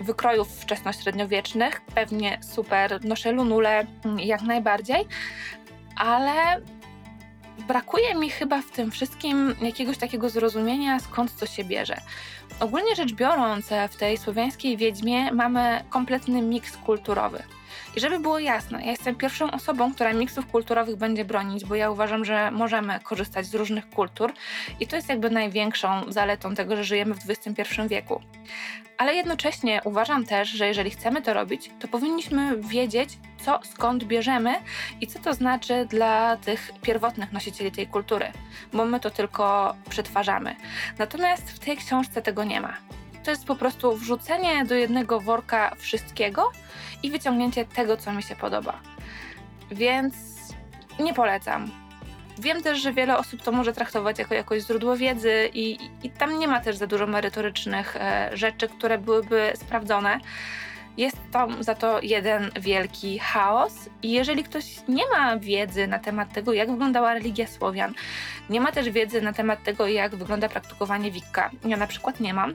wykrojów 0.00 0.48
wczesnośredniowiecznych. 0.48 1.80
Pewnie 1.80 2.38
super, 2.42 3.04
noszę 3.04 3.32
lunule 3.32 3.86
mm, 4.04 4.20
jak 4.20 4.42
najbardziej, 4.42 5.06
ale 5.96 6.32
brakuje 7.68 8.14
mi 8.14 8.30
chyba 8.30 8.62
w 8.62 8.70
tym 8.70 8.90
wszystkim 8.90 9.54
jakiegoś 9.62 9.98
takiego 9.98 10.30
zrozumienia, 10.30 11.00
skąd 11.00 11.36
to 11.36 11.46
się 11.46 11.64
bierze. 11.64 11.96
Ogólnie 12.60 12.96
rzecz 12.96 13.12
biorąc, 13.12 13.68
w 13.90 13.96
tej 13.96 14.16
słowiańskiej 14.16 14.76
wiedźmie 14.76 15.32
mamy 15.32 15.84
kompletny 15.90 16.42
miks 16.42 16.76
kulturowy. 16.76 17.42
I 17.96 18.00
żeby 18.00 18.18
było 18.18 18.38
jasne, 18.38 18.84
ja 18.84 18.90
jestem 18.90 19.14
pierwszą 19.14 19.50
osobą, 19.50 19.94
która 19.94 20.12
miksów 20.12 20.46
kulturowych 20.46 20.96
będzie 20.96 21.24
bronić, 21.24 21.64
bo 21.64 21.74
ja 21.74 21.90
uważam, 21.90 22.24
że 22.24 22.50
możemy 22.50 23.00
korzystać 23.00 23.46
z 23.46 23.54
różnych 23.54 23.90
kultur 23.90 24.32
i 24.80 24.86
to 24.86 24.96
jest 24.96 25.08
jakby 25.08 25.30
największą 25.30 26.12
zaletą 26.12 26.54
tego, 26.54 26.76
że 26.76 26.84
żyjemy 26.84 27.14
w 27.14 27.30
XXI 27.30 27.62
wieku. 27.88 28.20
Ale 28.98 29.14
jednocześnie 29.14 29.80
uważam 29.84 30.24
też, 30.24 30.48
że 30.48 30.66
jeżeli 30.66 30.90
chcemy 30.90 31.22
to 31.22 31.34
robić, 31.34 31.70
to 31.78 31.88
powinniśmy 31.88 32.56
wiedzieć, 32.56 33.18
co 33.44 33.60
skąd 33.64 34.04
bierzemy 34.04 34.54
i 35.00 35.06
co 35.06 35.18
to 35.18 35.34
znaczy 35.34 35.86
dla 35.90 36.36
tych 36.36 36.72
pierwotnych 36.82 37.32
nosicieli 37.32 37.72
tej 37.72 37.86
kultury, 37.86 38.32
bo 38.72 38.84
my 38.84 39.00
to 39.00 39.10
tylko 39.10 39.74
przetwarzamy. 39.90 40.56
Natomiast 40.98 41.50
w 41.50 41.58
tej 41.58 41.76
książce 41.76 42.22
tego 42.22 42.44
nie 42.44 42.60
ma. 42.60 42.76
To 43.26 43.30
jest 43.30 43.44
po 43.44 43.56
prostu 43.56 43.96
wrzucenie 43.96 44.64
do 44.64 44.74
jednego 44.74 45.20
worka 45.20 45.74
wszystkiego 45.78 46.52
i 47.02 47.10
wyciągnięcie 47.10 47.64
tego, 47.64 47.96
co 47.96 48.12
mi 48.12 48.22
się 48.22 48.36
podoba. 48.36 48.80
Więc 49.70 50.14
nie 51.00 51.14
polecam. 51.14 51.70
Wiem 52.38 52.62
też, 52.62 52.78
że 52.78 52.92
wiele 52.92 53.18
osób 53.18 53.42
to 53.42 53.52
może 53.52 53.72
traktować 53.72 54.18
jako 54.18 54.34
jakoś 54.34 54.62
źródło 54.62 54.96
wiedzy, 54.96 55.50
i, 55.54 55.78
i 56.02 56.10
tam 56.10 56.38
nie 56.38 56.48
ma 56.48 56.60
też 56.60 56.76
za 56.76 56.86
dużo 56.86 57.06
merytorycznych 57.06 57.96
e, 57.96 58.30
rzeczy, 58.32 58.68
które 58.68 58.98
byłyby 58.98 59.52
sprawdzone. 59.54 60.20
Jest 60.96 61.18
tam 61.32 61.62
za 61.62 61.74
to 61.74 62.00
jeden 62.02 62.50
wielki 62.60 63.18
chaos, 63.18 63.88
i 64.02 64.10
jeżeli 64.12 64.44
ktoś 64.44 64.64
nie 64.88 65.04
ma 65.08 65.38
wiedzy 65.38 65.86
na 65.86 65.98
temat 65.98 66.32
tego, 66.32 66.52
jak 66.52 66.70
wyglądała 66.70 67.14
religia 67.14 67.46
Słowian, 67.46 67.94
nie 68.50 68.60
ma 68.60 68.72
też 68.72 68.90
wiedzy 68.90 69.22
na 69.22 69.32
temat 69.32 69.62
tego, 69.62 69.86
jak 69.86 70.16
wygląda 70.16 70.48
praktykowanie 70.48 71.10
wikka, 71.10 71.50
ja 71.64 71.76
na 71.76 71.86
przykład 71.86 72.20
nie 72.20 72.34
mam, 72.34 72.54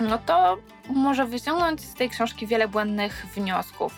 no 0.00 0.18
to 0.18 0.58
może 0.88 1.26
wyciągnąć 1.26 1.80
z 1.80 1.94
tej 1.94 2.10
książki 2.10 2.46
wiele 2.46 2.68
błędnych 2.68 3.26
wniosków. 3.34 3.94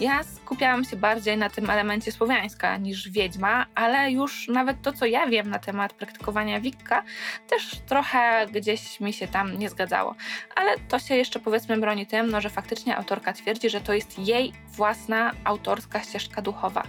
Ja 0.00 0.22
skupiałam 0.22 0.84
się 0.84 0.96
bardziej 0.96 1.38
na 1.38 1.50
tym 1.50 1.70
elemencie 1.70 2.12
słowiańska 2.12 2.76
niż 2.76 3.10
wiedźma, 3.10 3.66
ale 3.74 4.10
już 4.10 4.48
nawet 4.48 4.82
to, 4.82 4.92
co 4.92 5.06
ja 5.06 5.26
wiem 5.26 5.50
na 5.50 5.58
temat 5.58 5.92
praktykowania 5.92 6.60
wikka, 6.60 7.02
też 7.48 7.80
trochę 7.86 8.46
gdzieś 8.52 9.00
mi 9.00 9.12
się 9.12 9.28
tam 9.28 9.58
nie 9.58 9.68
zgadzało. 9.68 10.14
Ale 10.56 10.78
to 10.88 10.98
się 10.98 11.16
jeszcze 11.16 11.40
powiedzmy 11.40 11.76
broni 11.76 12.06
tym, 12.06 12.30
no, 12.30 12.40
że 12.40 12.50
faktycznie 12.50 12.96
autorka 12.96 13.32
twierdzi, 13.32 13.70
że 13.70 13.80
to 13.80 13.92
jest 13.92 14.18
jej 14.18 14.52
własna 14.68 15.32
autorska 15.44 16.02
ścieżka 16.02 16.42
duchowa. 16.42 16.82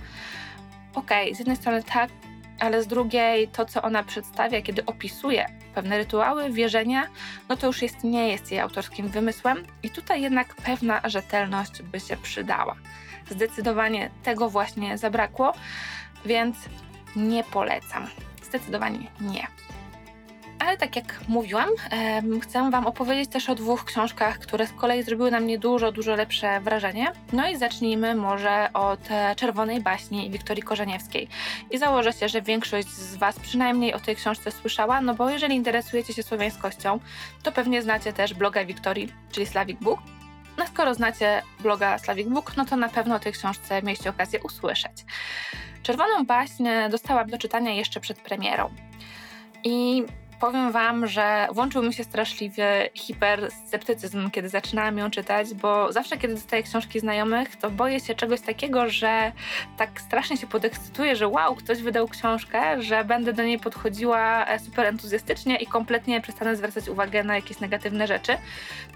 Okej, 0.96 1.24
okay, 1.24 1.36
z 1.36 1.40
jednej 1.40 1.58
strony 1.58 1.84
tak, 1.84 2.10
ale 2.60 2.84
z 2.84 2.88
drugiej 2.88 3.48
to, 3.48 3.66
co 3.66 3.82
ona 3.82 4.04
przedstawia, 4.04 4.62
kiedy 4.62 4.86
opisuje 4.86 5.46
pewne 5.76 5.98
rytuały, 5.98 6.52
wierzenia, 6.52 7.08
no 7.50 7.58
to 7.58 7.68
już 7.68 7.82
jest, 7.82 8.04
nie 8.04 8.28
jest 8.28 8.52
jej 8.52 8.60
autorskim 8.60 9.10
wymysłem 9.10 9.64
i 9.84 9.90
tutaj 9.90 10.22
jednak 10.22 10.56
pewna 10.56 11.02
rzetelność 11.10 11.82
by 11.82 12.00
się 12.00 12.18
przydała. 12.18 12.76
Zdecydowanie 13.30 14.10
tego 14.24 14.50
właśnie 14.50 14.98
zabrakło, 14.98 15.54
więc 16.26 16.58
nie 17.16 17.44
polecam. 17.44 18.08
Zdecydowanie 18.44 19.08
nie. 19.22 19.48
Ale 20.66 20.78
tak 20.78 20.96
jak 20.96 21.20
mówiłam, 21.28 21.70
chcę 22.42 22.72
Wam 22.72 22.88
opowiedzieć 22.88 23.30
też 23.30 23.50
o 23.50 23.56
dwóch 23.56 23.86
książkach, 23.86 24.40
które 24.40 24.68
z 24.68 24.72
kolei 24.72 25.04
zrobiły 25.04 25.32
na 25.32 25.40
mnie 25.40 25.60
dużo, 25.60 25.92
dużo 25.92 26.16
lepsze 26.16 26.60
wrażenie. 26.60 27.12
No 27.34 27.50
i 27.50 27.58
zacznijmy 27.58 28.16
może 28.16 28.70
od 28.74 29.00
e, 29.12 29.36
Czerwonej 29.36 29.82
Baśni 29.82 30.32
Wiktorii 30.32 30.64
Korzeniewskiej. 30.64 31.28
I 31.72 31.78
założę 31.78 32.14
się, 32.14 32.30
że 32.30 32.42
większość 32.42 32.88
z 32.88 33.16
Was 33.16 33.40
przynajmniej 33.40 33.94
o 33.94 34.00
tej 34.00 34.16
książce 34.16 34.52
słyszała, 34.52 35.02
no 35.02 35.16
bo 35.16 35.30
jeżeli 35.30 35.56
interesujecie 35.56 36.14
się 36.14 36.24
słowiańskością, 36.24 37.00
to 37.44 37.52
pewnie 37.52 37.82
znacie 37.82 38.14
też 38.14 38.34
bloga 38.34 38.66
Wiktorii, 38.66 39.14
czyli 39.32 39.46
Slavic 39.46 39.80
Book. 39.80 40.00
No 40.58 40.68
skoro 40.68 40.94
znacie 40.94 41.42
bloga 41.60 41.98
Slavic 41.98 42.28
Book, 42.28 42.58
no 42.58 42.66
to 42.66 42.76
na 42.76 42.90
pewno 42.90 43.16
o 43.16 43.20
tej 43.20 43.34
książce 43.34 43.82
mieliście 43.82 44.10
okazję 44.10 44.40
usłyszeć. 44.44 45.06
Czerwoną 45.84 46.26
baśń 46.26 46.68
dostałam 46.90 47.30
do 47.30 47.38
czytania 47.38 47.74
jeszcze 47.74 48.00
przed 48.00 48.22
premierą. 48.22 48.70
I 49.64 50.04
powiem 50.39 50.72
Wam, 50.72 51.08
że 51.08 51.48
włączył 51.51 51.84
mi 51.84 51.94
się 51.94 52.04
straszliwy 52.04 52.89
hipersceptycyzm, 52.94 54.30
kiedy 54.30 54.50
zaczynałam 54.50 54.98
ją 54.98 55.12
czytać, 55.12 55.54
bo 55.54 55.94
zawsze, 55.94 56.18
kiedy 56.18 56.34
dostaję 56.34 56.63
książki 56.63 57.00
znajomych, 57.00 57.56
to 57.56 57.72
boję 57.72 58.00
się 58.00 58.15
czegoś 58.15 58.42
takiego, 58.42 58.89
że 58.89 59.32
tak 59.77 60.01
strasznie 60.01 60.38
się 60.38 60.48
podekscytuję, 60.48 61.15
że 61.15 61.27
wow, 61.27 61.56
ktoś 61.56 61.82
wydał 61.82 62.08
książkę, 62.08 62.82
że 62.82 63.04
będę 63.04 63.34
do 63.34 63.44
niej 63.44 63.60
podchodziła 63.60 64.46
e, 64.46 64.60
super 64.60 64.86
entuzjastycznie 64.86 65.56
i 65.56 65.68
kompletnie 65.68 66.22
przestanę 66.22 66.56
zwracać 66.56 66.89
uwagę 66.89 67.24
na 67.24 67.36
jakieś 67.36 67.60
negatywne 67.60 68.08
rzeczy. 68.08 68.38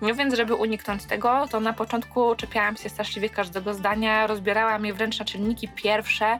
No 0.02 0.16
więc, 0.16 0.34
żeby 0.34 0.56
uniknąć 0.56 1.06
tego, 1.06 1.48
to 1.52 1.60
na 1.60 1.74
początku 1.74 2.36
czepiałam 2.36 2.78
się 2.78 2.90
straszliwie 2.90 3.30
każdego 3.30 3.74
zdania, 3.74 4.28
rozbierałam 4.28 4.86
je 4.86 4.94
wręcz 4.94 5.20
na 5.20 5.26
czynniki 5.26 5.68
pierwsze, 5.68 6.40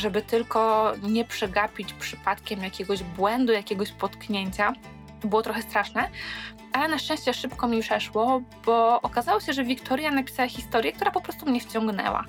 żeby 0.00 0.22
tylko 0.22 0.92
nie 1.02 1.24
przegapić 1.24 1.92
przypadkiem 1.92 2.62
jakiegoś 2.64 3.02
błędu, 3.02 3.52
jakiegoś 3.52 3.92
potknięcia. 3.92 4.72
Było 5.24 5.42
trochę 5.42 5.62
straszne, 5.62 6.08
ale 6.72 6.88
na 6.88 6.98
szczęście 6.98 7.34
szybko 7.34 7.68
mi 7.68 7.82
przeszło, 7.82 8.42
bo 8.66 9.02
okazało 9.02 9.40
się, 9.40 9.52
że 9.52 9.64
Wiktoria 9.64 10.10
napisała 10.10 10.48
historię, 10.48 10.92
która 10.92 11.10
po 11.10 11.20
prostu 11.20 11.46
mnie 11.46 11.60
wciągnęła. 11.60 12.24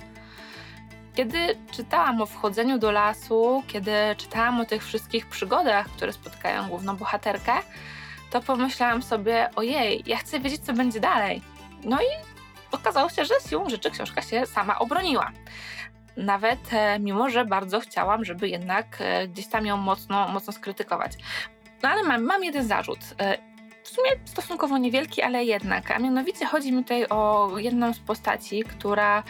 Kiedy 1.16 1.38
czytałam 1.72 2.22
o 2.22 2.26
wchodzeniu 2.26 2.80
do 2.80 2.92
lasu, 2.92 3.64
kiedy 3.68 3.92
czytałam 4.18 4.62
o 4.62 4.66
tych 4.66 4.86
wszystkich 4.86 5.26
przygodach, 5.26 5.88
które 5.90 6.14
spotkają 6.14 6.68
główną 6.68 6.96
bohaterkę, 6.96 7.54
to 8.30 8.42
pomyślałam 8.42 9.02
sobie, 9.02 9.50
ojej, 9.56 10.04
ja 10.06 10.18
chcę 10.18 10.40
wiedzieć, 10.40 10.62
co 10.62 10.74
będzie 10.74 11.00
dalej. 11.00 11.42
No 11.84 12.02
i 12.02 12.06
okazało 12.72 13.10
się, 13.10 13.26
że 13.26 13.34
siłą 13.50 13.70
rzeczy 13.70 13.92
książka 13.92 14.22
się 14.22 14.46
sama 14.46 14.80
obroniła 14.80 15.32
nawet 16.18 16.74
e, 16.74 17.00
mimo, 17.00 17.30
że 17.30 17.46
bardzo 17.46 17.80
chciałam, 17.80 18.26
żeby 18.26 18.50
jednak 18.50 18.86
e, 19.00 19.28
gdzieś 19.28 19.48
tam 19.48 19.66
ją 19.66 19.78
mocno, 19.78 20.28
mocno 20.28 20.54
skrytykować. 20.54 21.12
No 21.84 21.90
ale 21.90 22.04
mam, 22.04 22.24
mam 22.24 22.44
jeden 22.44 22.68
zarzut. 22.68 23.00
E, 23.20 23.38
w 23.84 23.90
sumie 23.90 24.10
stosunkowo 24.26 24.78
niewielki, 24.78 25.22
ale 25.22 25.44
jednak. 25.44 25.92
A 25.92 26.00
mianowicie 26.00 26.46
chodzi 26.46 26.72
mi 26.72 26.84
tutaj 26.84 27.06
o 27.10 27.52
jedną 27.58 27.94
z 27.94 28.00
postaci, 28.00 28.64
która 28.64 29.24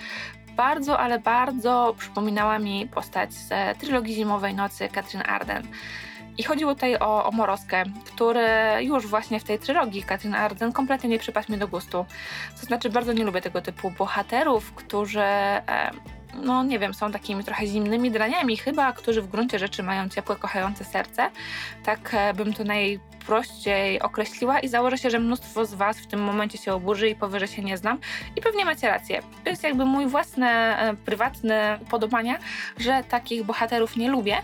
bardzo, 0.56 1.00
ale 1.00 1.20
bardzo 1.20 1.96
przypominała 1.98 2.60
mi 2.60 2.88
postać 2.88 3.34
z 3.34 3.78
trylogii 3.78 4.16
Zimowej 4.16 4.54
Nocy 4.54 4.90
Katrin 4.90 5.24
Arden. 5.26 5.68
I 6.38 6.44
chodziło 6.44 6.74
tutaj 6.74 6.96
o, 7.00 7.26
o 7.26 7.32
Moroskę, 7.32 7.84
który 8.06 8.48
już 8.82 9.08
właśnie 9.08 9.40
w 9.40 9.44
tej 9.44 9.60
trylogii 9.60 10.04
Katrin 10.04 10.36
Arden 10.36 10.72
kompletnie 10.72 11.10
nie 11.10 11.20
przypadł 11.20 11.52
mi 11.52 11.58
do 11.58 11.68
gustu. 11.68 12.06
To 12.60 12.66
znaczy, 12.66 12.90
bardzo 12.90 13.14
nie 13.14 13.24
lubię 13.24 13.42
tego 13.42 13.62
typu 13.62 13.92
bohaterów, 13.92 14.74
którzy 14.74 15.22
e, 15.22 15.92
no 16.44 16.64
nie 16.64 16.80
wiem, 16.80 16.94
są 16.94 17.12
takimi 17.12 17.44
trochę 17.44 17.68
zimnymi 17.68 18.12
draniami 18.12 18.58
chyba, 18.58 18.94
którzy 18.94 19.22
w 19.22 19.28
gruncie 19.28 19.60
rzeczy 19.60 19.84
mają 19.84 20.10
ciepłe, 20.10 20.36
kochające 20.36 20.84
serce. 20.86 21.30
Tak 21.84 22.14
e, 22.14 22.34
bym 22.34 22.54
to 22.54 22.64
najprościej 22.64 24.02
określiła 24.02 24.60
i 24.60 24.68
założę 24.68 24.98
się, 24.98 25.10
że 25.10 25.20
mnóstwo 25.20 25.66
z 25.66 25.74
Was 25.74 26.00
w 26.00 26.08
tym 26.08 26.22
momencie 26.22 26.58
się 26.58 26.74
oburzy 26.74 27.10
i 27.10 27.16
powie, 27.16 27.40
że 27.40 27.48
się 27.48 27.62
nie 27.62 27.78
znam. 27.78 28.00
I 28.36 28.42
pewnie 28.42 28.66
macie 28.66 28.88
rację. 28.88 29.22
To 29.44 29.50
jest 29.50 29.64
jakby 29.64 29.86
mój 29.86 30.08
własny, 30.08 30.48
e, 30.48 30.96
prywatny 31.06 31.80
podobania, 31.90 32.38
że 32.78 33.04
takich 33.10 33.44
bohaterów 33.44 33.98
nie 33.98 34.10
lubię. 34.10 34.38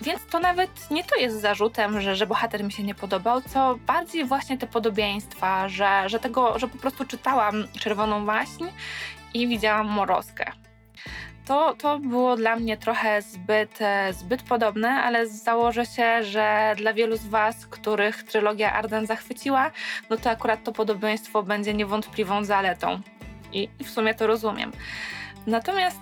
Więc 0.00 0.26
to 0.26 0.40
nawet 0.40 0.90
nie 0.90 1.04
to 1.04 1.16
jest 1.16 1.40
zarzutem, 1.40 2.00
że, 2.00 2.16
że 2.16 2.26
bohater 2.26 2.64
mi 2.64 2.72
się 2.72 2.82
nie 2.82 2.94
podobał, 2.94 3.42
co 3.42 3.78
bardziej 3.86 4.24
właśnie 4.24 4.58
te 4.58 4.66
podobieństwa, 4.66 5.68
że, 5.68 6.02
że 6.06 6.18
tego, 6.18 6.58
że 6.58 6.68
po 6.68 6.78
prostu 6.78 7.04
czytałam 7.04 7.68
Czerwoną 7.80 8.24
Waśń 8.24 8.64
i 9.34 9.48
widziałam 9.48 9.86
Moroskę 9.86 10.52
to, 11.46 11.74
to 11.74 11.98
było 11.98 12.36
dla 12.36 12.56
mnie 12.56 12.76
trochę 12.76 13.22
zbyt, 13.22 13.82
e, 13.82 14.12
zbyt 14.12 14.42
podobne, 14.42 14.88
ale 14.88 15.28
założę 15.28 15.86
się, 15.86 16.24
że 16.24 16.74
dla 16.76 16.92
wielu 16.92 17.16
z 17.16 17.26
Was, 17.26 17.66
których 17.66 18.22
trylogia 18.22 18.72
Arden 18.72 19.06
zachwyciła, 19.06 19.70
no 20.10 20.16
to 20.16 20.30
akurat 20.30 20.64
to 20.64 20.72
podobieństwo 20.72 21.42
będzie 21.42 21.74
niewątpliwą 21.74 22.44
zaletą. 22.44 23.00
I, 23.52 23.68
w 23.84 23.90
sumie 23.90 24.14
to 24.14 24.26
rozumiem. 24.26 24.72
Natomiast 25.46 26.00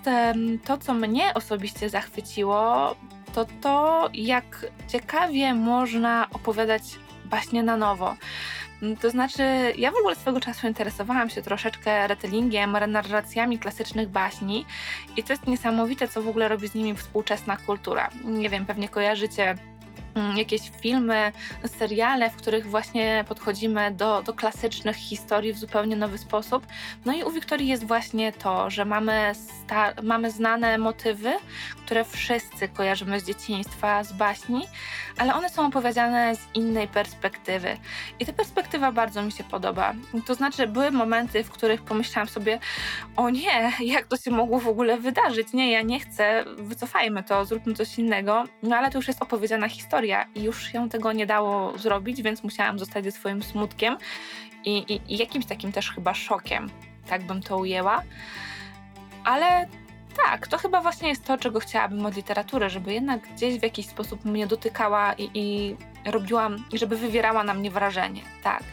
to, 0.65 0.77
co 0.77 0.93
mnie 0.93 1.33
osobiście 1.33 1.89
zachwyciło, 1.89 2.95
to 3.33 3.45
to, 3.61 4.09
jak 4.13 4.65
ciekawie 4.87 5.53
można 5.53 6.27
opowiadać 6.33 6.83
baśnie 7.25 7.63
na 7.63 7.77
nowo. 7.77 8.15
Mm, 8.81 8.97
to 8.97 9.09
znaczy, 9.09 9.43
ja 9.77 9.91
w 9.91 9.95
ogóle 9.95 10.15
swego 10.15 10.39
czasu 10.39 10.67
interesowałam 10.67 11.29
się 11.29 11.41
troszeczkę 11.41 12.07
retellingiem, 12.07 12.77
narracjami 12.87 13.59
klasycznych 13.59 14.09
baśni 14.09 14.65
i 15.17 15.23
to 15.23 15.33
jest 15.33 15.47
niesamowite, 15.47 16.07
co 16.07 16.21
w 16.21 16.27
ogóle 16.27 16.47
robi 16.47 16.67
z 16.67 16.75
nimi 16.75 16.95
współczesna 16.95 17.57
kultura. 17.57 18.09
Nie 18.25 18.49
wiem, 18.49 18.65
pewnie 18.65 18.89
kojarzycie 18.89 19.55
jakieś 20.35 20.61
filmy, 20.81 21.31
seriale, 21.65 22.29
w 22.29 22.35
których 22.35 22.69
właśnie 22.69 23.25
podchodzimy 23.27 23.91
do, 23.91 24.21
do 24.21 24.33
klasycznych 24.33 24.95
historii 24.95 25.53
w 25.53 25.57
zupełnie 25.57 25.95
nowy 25.95 26.17
sposób. 26.17 26.67
No 27.05 27.13
i 27.13 27.23
u 27.23 27.31
Wiktorii 27.31 27.67
jest 27.67 27.83
właśnie 27.87 28.31
to, 28.31 28.69
że 28.69 28.85
mamy, 28.85 29.31
mamy 30.03 30.31
znane 30.31 30.77
motywy, 30.77 31.33
które 31.85 32.05
wszyscy 32.05 32.67
kojarzymy 32.67 33.19
z 33.19 33.25
dzieciństwa, 33.25 34.03
z 34.03 34.13
baśni, 34.13 34.67
ale 35.17 35.35
one 35.35 35.49
są 35.49 35.67
opowiedziane 35.67 36.35
z 36.35 36.39
innej 36.53 36.87
perspektywy. 36.87 37.77
I 38.19 38.25
ta 38.25 38.33
perspektywa 38.33 38.91
bardzo 38.91 39.23
mi 39.23 39.31
się 39.31 39.43
podoba. 39.43 39.93
To 40.25 40.35
znaczy, 40.35 40.67
były 40.67 40.91
momenty, 40.91 41.43
w 41.43 41.49
których 41.49 41.81
pomyślałam 41.81 42.27
sobie, 42.29 42.59
o 43.15 43.29
nie, 43.29 43.71
jak 43.79 44.07
to 44.07 44.17
się 44.17 44.31
mogło 44.31 44.59
w 44.59 44.67
ogóle 44.67 44.97
wydarzyć? 44.97 45.53
Nie, 45.53 45.71
ja 45.71 45.81
nie 45.81 45.99
chcę, 45.99 46.45
wycofajmy 46.57 47.23
to, 47.23 47.45
zróbmy 47.45 47.73
coś 47.73 47.99
innego. 47.99 48.43
No 48.63 48.75
ale 48.75 48.91
to 48.91 48.97
już 48.97 49.07
jest 49.07 49.21
opowiedziana 49.21 49.69
historia 49.69 50.06
i 50.35 50.43
już 50.43 50.71
się 50.71 50.89
tego 50.89 51.13
nie 51.13 51.25
dało 51.25 51.77
zrobić, 51.77 52.21
więc 52.21 52.43
musiałam 52.43 52.79
zostać 52.79 53.05
ze 53.05 53.11
swoim 53.11 53.43
smutkiem 53.43 53.97
i, 54.65 54.77
i, 54.77 55.13
i 55.13 55.17
jakimś 55.17 55.45
takim 55.45 55.71
też 55.71 55.91
chyba 55.91 56.13
szokiem, 56.13 56.69
tak 57.09 57.23
bym 57.23 57.41
to 57.41 57.57
ujęła. 57.57 58.03
Ale 59.23 59.67
tak, 60.25 60.47
to 60.47 60.57
chyba 60.57 60.81
właśnie 60.81 61.09
jest 61.09 61.25
to, 61.25 61.37
czego 61.37 61.59
chciałabym 61.59 62.05
od 62.05 62.15
literatury, 62.15 62.69
żeby 62.69 62.93
jednak 62.93 63.33
gdzieś 63.35 63.59
w 63.59 63.63
jakiś 63.63 63.85
sposób 63.85 64.25
mnie 64.25 64.47
dotykała 64.47 65.13
i, 65.13 65.29
i 65.33 65.75
robiłam, 66.05 66.65
i 66.71 66.77
żeby 66.77 66.97
wywierała 66.97 67.43
na 67.43 67.53
mnie 67.53 67.71
wrażenie, 67.71 68.21
tak. 68.43 68.63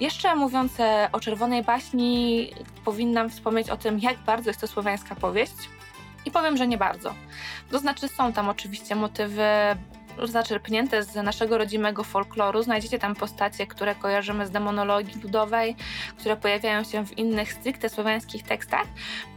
Jeszcze 0.00 0.36
mówiąc 0.36 0.80
e, 0.80 1.08
o 1.12 1.20
Czerwonej 1.20 1.62
Baśni, 1.62 2.50
powinnam 2.84 3.30
wspomnieć 3.30 3.70
o 3.70 3.76
tym, 3.76 3.98
jak 3.98 4.18
bardzo 4.18 4.50
jest 4.50 4.60
to 4.60 4.66
słowiańska 4.66 5.14
powieść. 5.14 5.54
I 6.24 6.30
powiem, 6.30 6.56
że 6.56 6.66
nie 6.66 6.78
bardzo. 6.78 7.14
To 7.70 7.78
znaczy, 7.78 8.08
są 8.08 8.32
tam 8.32 8.48
oczywiście 8.48 8.96
motywy 8.96 9.42
zaczerpnięte 10.24 11.02
z 11.02 11.14
naszego 11.14 11.58
rodzimego 11.58 12.04
folkloru. 12.04 12.62
Znajdziecie 12.62 12.98
tam 12.98 13.14
postacie, 13.14 13.66
które 13.66 13.94
kojarzymy 13.94 14.46
z 14.46 14.50
demonologii 14.50 15.20
ludowej, 15.22 15.76
które 16.18 16.36
pojawiają 16.36 16.84
się 16.84 17.06
w 17.06 17.18
innych 17.18 17.52
stricte 17.52 17.88
słowiańskich 17.88 18.42
tekstach. 18.42 18.86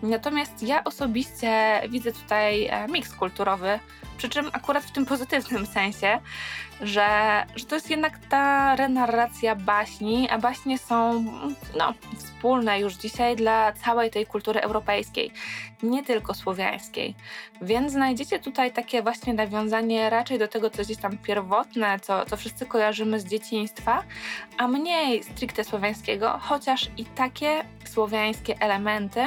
Natomiast 0.04 0.64
ja 0.64 0.84
osobiście 0.84 1.82
widzę 1.90 2.12
tutaj 2.12 2.66
e, 2.66 2.88
miks 2.88 3.16
kulturowy, 3.16 3.80
przy 4.18 4.30
czym 4.30 4.50
akurat 4.54 4.84
w 4.84 4.92
tym 4.92 5.06
pozytywnym 5.06 5.66
sensie, 5.66 6.20
że, 6.82 7.46
że 7.56 7.66
to 7.66 7.76
jest 7.76 7.90
jednak 7.90 8.20
ta 8.30 8.76
renarracja 8.76 9.56
baśni, 9.56 10.30
a 10.30 10.38
baśnie 10.38 10.78
są 10.78 11.24
no, 11.78 11.94
wspólne 12.18 12.80
już 12.80 12.94
dzisiaj 12.94 13.36
dla 13.36 13.72
całej 13.72 14.12
tej 14.12 14.26
kultury 14.26 14.62
europejskiej, 14.62 15.32
nie 15.84 16.04
tylko 16.04 16.34
słowiańskiej. 16.34 17.16
Więc 17.62 17.92
znajdziecie 17.92 18.40
tutaj 18.40 18.72
takie 18.72 19.02
właśnie 19.02 19.34
nawiązanie 19.34 20.10
raczej 20.10 20.40
do 20.40 20.48
tego, 20.48 20.70
co 20.70 20.82
jest 20.82 21.02
tam 21.02 21.18
pierwotne, 21.18 22.00
co, 22.00 22.26
co 22.26 22.38
wszyscy 22.38 22.66
kojarzymy 22.66 23.20
z 23.20 23.26
dzieciństwa, 23.26 24.04
a 24.58 24.68
mniej 24.68 25.24
stricte 25.24 25.64
słowiańskiego, 25.64 26.40
chociaż 26.42 26.90
i 26.98 27.06
takie 27.06 27.64
słowiańskie 27.86 28.56
elementy 28.60 29.26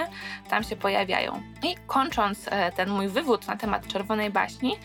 tam 0.49 0.65
się 0.65 0.77
pojawiają. 0.77 1.43
I 1.63 1.77
kończąc 1.87 2.49
e, 2.51 2.73
ten 2.73 2.91
mój 2.91 3.09
wywód 3.09 3.47
na 3.47 3.57
temat 3.57 3.87
Czerwonej 3.87 4.31
Baśni, 4.31 4.77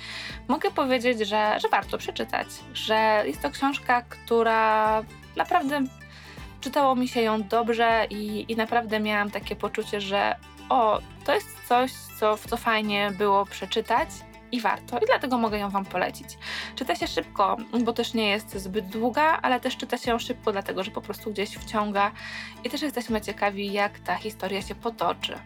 mogę 0.47 0.71
powiedzieć, 0.71 1.19
że, 1.19 1.59
że 1.59 1.69
warto 1.69 1.97
przeczytać, 1.97 2.47
że 2.73 3.23
jest 3.25 3.41
to 3.41 3.51
książka, 3.51 4.01
która 4.01 5.03
naprawdę 5.35 5.81
czytało 6.61 6.95
mi 6.95 7.07
się 7.07 7.21
ją 7.21 7.43
dobrze 7.43 8.07
i, 8.09 8.51
i 8.51 8.55
naprawdę 8.55 8.99
miałam 8.99 9.31
takie 9.31 9.55
poczucie, 9.55 10.01
że 10.01 10.35
o, 10.69 10.99
to 11.25 11.35
jest 11.35 11.67
coś, 11.67 11.91
co, 11.91 12.37
co 12.37 12.57
fajnie 12.57 13.11
było 13.17 13.45
przeczytać 13.45 14.09
i 14.51 14.61
warto, 14.61 14.99
i 14.99 15.05
dlatego 15.05 15.37
mogę 15.37 15.57
ją 15.57 15.69
Wam 15.69 15.85
polecić. 15.85 16.37
Czyta 16.75 16.95
się 16.95 17.07
szybko, 17.07 17.57
bo 17.83 17.93
też 17.93 18.13
nie 18.13 18.29
jest 18.29 18.57
zbyt 18.57 18.87
długa, 18.87 19.39
ale 19.41 19.59
też 19.59 19.77
czyta 19.77 19.97
się 19.97 20.11
ją 20.11 20.19
szybko, 20.19 20.51
dlatego 20.51 20.83
że 20.83 20.91
po 20.91 21.01
prostu 21.01 21.31
gdzieś 21.31 21.49
wciąga 21.49 22.11
i 22.63 22.69
też 22.69 22.81
jesteśmy 22.81 23.21
ciekawi, 23.21 23.73
jak 23.73 23.99
ta 23.99 24.15
historia 24.15 24.61
się 24.61 24.75
potoczy. 24.75 25.37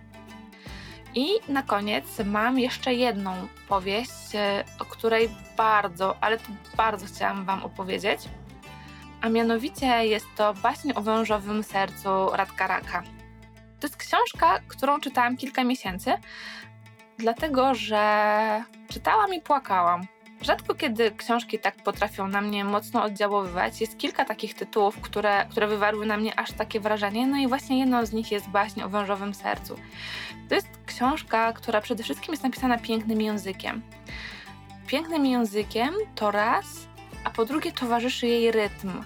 I 1.15 1.27
na 1.48 1.63
koniec 1.63 2.06
mam 2.25 2.60
jeszcze 2.60 2.94
jedną 2.94 3.48
powieść, 3.68 4.36
e, 4.36 4.63
o 4.80 4.86
której 4.86 5.30
bardzo, 5.58 6.15
ale 6.22 6.38
to 6.38 6.46
bardzo 6.77 7.06
chciałam 7.06 7.46
Wam 7.46 7.63
opowiedzieć. 7.63 8.22
A 9.22 9.30
mianowicie 9.30 10.06
jest 10.06 10.25
to 10.38 10.53
baśń 10.53 10.91
o 10.96 11.01
wężowym 11.01 11.64
sercu 11.64 12.09
Radka 12.33 12.68
Raka. 12.68 13.03
To 13.79 13.88
jest 13.88 13.98
książka, 13.98 14.59
którą 14.68 15.00
czytałam 15.00 15.38
kilka 15.38 15.64
miesięcy, 15.64 16.14
dlatego 17.18 17.75
że 17.75 18.64
czytałam 18.90 19.33
i 19.33 19.42
płakałam. 19.42 20.07
Rzadko 20.42 20.75
kiedy 20.75 21.12
książki 21.12 21.60
tak 21.60 21.75
potrafią 21.75 22.27
na 22.27 22.42
mnie 22.42 22.66
mocno 22.66 23.04
oddziaływać. 23.04 23.82
Jest 23.82 23.98
kilka 23.98 24.25
takich 24.25 24.54
tytułów, 24.54 25.01
które, 25.01 25.46
które 25.50 25.68
wywarły 25.68 26.06
na 26.06 26.18
mnie 26.18 26.40
aż 26.40 26.51
takie 26.51 26.80
wrażenie, 26.80 27.27
no 27.27 27.38
i 27.38 27.48
właśnie 27.48 27.80
jedną 27.80 28.06
z 28.06 28.14
nich 28.14 28.32
jest 28.32 28.50
baśń 28.50 28.82
o 28.82 28.90
wężowym 28.90 29.34
sercu. 29.34 29.75
To 30.50 30.56
jest 30.56 30.68
książka, 30.86 31.54
która 31.54 31.82
przede 31.82 32.04
wszystkim 32.04 32.34
jest 32.34 32.44
napisana 32.44 32.77
pięknym 32.77 33.22
językiem. 33.22 33.82
Pięknym 34.88 35.25
językiem 35.25 35.94
to 36.16 36.32
raz, 36.32 36.66
a 37.24 37.30
po 37.30 37.46
drugie 37.46 37.72
towarzyszy 37.72 38.27
jej 38.27 38.51
rytm. 38.51 39.04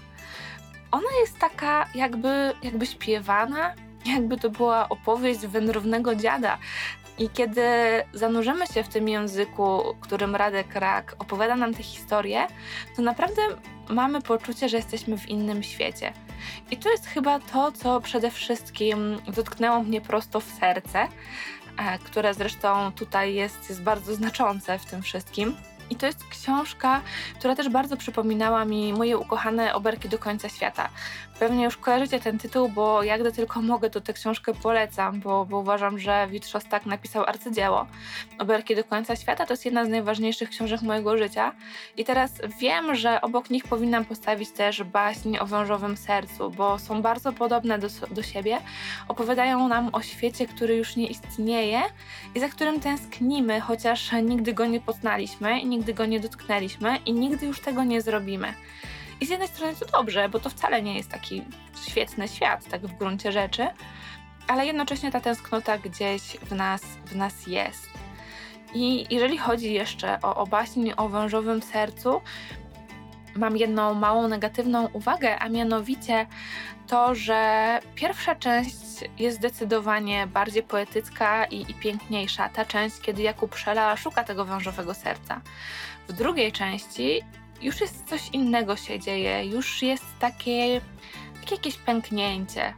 Ona 0.92 1.10
jest 1.22 1.40
taka 1.40 1.88
jakby, 1.96 2.54
jakby 2.64 2.86
śpiewana, 2.86 3.74
jakby 4.06 4.38
to 4.38 4.50
była 4.50 4.90
opowieść 4.90 5.40
wędrownego 5.40 6.16
dziada. 6.16 6.58
I 7.18 7.30
kiedy 7.30 7.62
zanurzymy 8.14 8.68
się 8.68 8.84
w 8.84 8.88
tym 8.88 9.10
języku, 9.10 9.96
którym 10.02 10.36
Radek 10.36 10.76
Rak 10.76 11.16
opowiada 11.20 11.56
nam 11.56 11.74
tę 11.74 11.84
historię, 11.84 12.48
to 12.96 13.02
naprawdę 13.02 13.42
mamy 13.90 14.22
poczucie, 14.22 14.70
że 14.70 14.78
jesteśmy 14.78 15.18
w 15.18 15.30
innym 15.30 15.64
świecie. 15.64 16.14
I 16.72 16.78
to 16.78 16.90
jest 16.90 17.06
chyba 17.06 17.40
to, 17.40 17.72
co 17.72 18.02
przede 18.02 18.32
wszystkim 18.32 19.22
dotknęło 19.36 19.84
mnie 19.84 20.02
prosto 20.02 20.40
w 20.40 20.52
serce, 20.60 21.08
e, 21.78 22.00
które 22.00 22.34
zresztą 22.34 22.92
tutaj 22.92 23.34
jest, 23.34 23.70
jest 23.70 23.82
bardzo 23.82 24.16
znaczące 24.16 24.80
w 24.80 24.86
tym 24.86 25.02
wszystkim. 25.02 25.56
I 25.90 25.96
to 25.96 26.06
jest 26.06 26.28
książka, 26.28 27.02
która 27.40 27.56
też 27.56 27.70
bardzo 27.70 27.98
przypominała 27.98 28.66
mi 28.66 28.94
moje 28.94 29.18
ukochane 29.18 29.74
oberki 29.74 30.10
do 30.10 30.20
końca 30.20 30.50
świata. 30.50 30.90
Pewnie 31.40 31.64
już 31.64 31.78
kojarzycie 31.78 32.20
ten 32.20 32.38
tytuł, 32.38 32.70
bo 32.70 33.04
jak 33.04 33.22
gdy 33.22 33.32
tylko 33.32 33.62
mogę, 33.62 33.90
to 33.90 34.02
tę 34.02 34.14
książkę 34.14 34.54
polecam, 34.54 35.20
bo, 35.20 35.46
bo 35.46 35.60
uważam, 35.60 36.00
że 36.00 36.28
Wit 36.32 36.48
Szostak 36.48 36.86
napisał 36.86 37.24
arcydzieło. 37.24 37.88
Oberki 38.40 38.76
do 38.76 38.84
końca 38.84 39.16
świata 39.16 39.46
to 39.46 39.54
jest 39.54 39.66
jedna 39.66 39.86
z 39.86 39.90
najważniejszych 39.90 40.50
książek 40.50 40.82
mojego 40.82 41.18
życia. 41.18 41.52
I 41.98 42.06
teraz 42.06 42.32
wiem, 42.60 42.96
że 42.96 43.22
obok 43.22 43.50
nich 43.50 43.64
powinnam 43.64 44.06
postawić 44.06 44.52
też 44.52 44.84
baśń 44.84 45.38
o 45.38 45.46
wężowym 45.46 45.98
sercu, 45.98 46.52
bo 46.52 46.80
są 46.80 47.02
bardzo 47.02 47.34
podobne 47.34 47.80
do, 47.80 47.88
do 48.12 48.24
siebie. 48.24 48.58
Opowiadają 49.08 49.68
nam 49.68 49.90
o 49.94 50.02
świecie, 50.02 50.48
który 50.48 50.76
już 50.76 50.96
nie 50.96 51.08
istnieje 51.08 51.82
i 52.36 52.40
za 52.40 52.50
którym 52.50 52.80
tęsknimy, 52.80 53.60
chociaż 53.60 54.12
nigdy 54.12 54.54
go 54.54 54.66
nie 54.66 54.80
poznaliśmy 54.80 55.66
nigdy 55.66 55.94
go 55.94 56.06
nie 56.06 56.20
dotknęliśmy 56.20 56.98
i 57.06 57.14
nigdy 57.14 57.46
już 57.46 57.60
tego 57.60 57.84
nie 57.84 58.02
zrobimy. 58.02 58.54
I 59.22 59.26
z 59.26 59.30
jednej 59.30 59.48
strony 59.48 59.76
to 59.76 59.86
dobrze, 59.86 60.30
bo 60.30 60.40
to 60.40 60.50
wcale 60.50 60.82
nie 60.82 60.98
jest 60.98 61.10
taki 61.10 61.44
świetny 61.88 62.28
świat, 62.28 62.66
tak 62.70 62.82
w 62.82 62.98
gruncie 62.98 63.32
rzeczy, 63.32 63.68
ale 64.48 64.66
jednocześnie 64.66 65.12
ta 65.12 65.20
tęsknota 65.20 65.78
gdzieś 65.78 66.22
w 66.22 66.52
nas, 66.52 66.82
w 67.06 67.16
nas 67.16 67.48
jest. 67.48 67.90
I 68.74 69.06
jeżeli 69.10 69.38
chodzi 69.38 69.74
jeszcze 69.74 70.22
o, 70.22 70.36
o 70.36 70.48
baśń 70.48 70.92
o 70.98 71.10
wężowym 71.10 71.62
sercu, 71.62 72.22
mam 73.36 73.58
jedną 73.58 73.94
małą 73.94 74.28
negatywną 74.28 74.88
uwagę, 74.88 75.40
a 75.40 75.50
mianowicie 75.50 76.28
to, 76.88 77.16
że 77.16 77.80
pierwsza 77.96 78.36
część 78.36 78.76
jest 79.20 79.38
zdecydowanie 79.38 80.28
bardziej 80.28 80.64
poetycka 80.64 81.46
i, 81.46 81.72
i, 81.72 81.74
piękniejsza. 81.74 82.50
Ta 82.50 82.66
część, 82.66 83.00
kiedy 83.02 83.22
Jakub 83.22 83.56
Szela 83.56 83.98
szuka 83.98 84.24
tego 84.24 84.46
wężowego 84.46 84.94
serca. 84.94 85.42
W 86.08 86.14
drugiej 86.14 86.52
części 86.52 87.22
już 87.62 87.82
jest 87.82 88.10
coś 88.10 88.30
innego 88.30 88.76
się 88.76 89.00
dzieje, 89.00 89.46
już 89.46 89.82
jest 89.82 90.06
takie, 90.20 90.82
takie 91.42 91.56
jakieś 91.56 91.78
pęknięcie. 91.78 92.74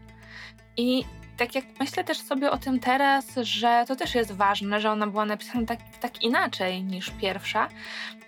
I 0.78 1.04
tak 1.38 1.56
jak 1.56 1.66
myślę 1.80 2.04
też 2.04 2.18
sobie 2.18 2.52
o 2.52 2.58
tym 2.58 2.80
teraz, 2.80 3.36
że 3.42 3.86
to 3.88 3.96
też 3.96 4.16
jest 4.16 4.32
ważne, 4.32 4.82
że 4.82 4.92
ona 4.92 5.08
była 5.08 5.26
napisana 5.26 5.66
tak, 5.66 5.80
tak 6.00 6.24
inaczej 6.24 6.84
niż 6.84 7.10
pierwsza, 7.10 7.70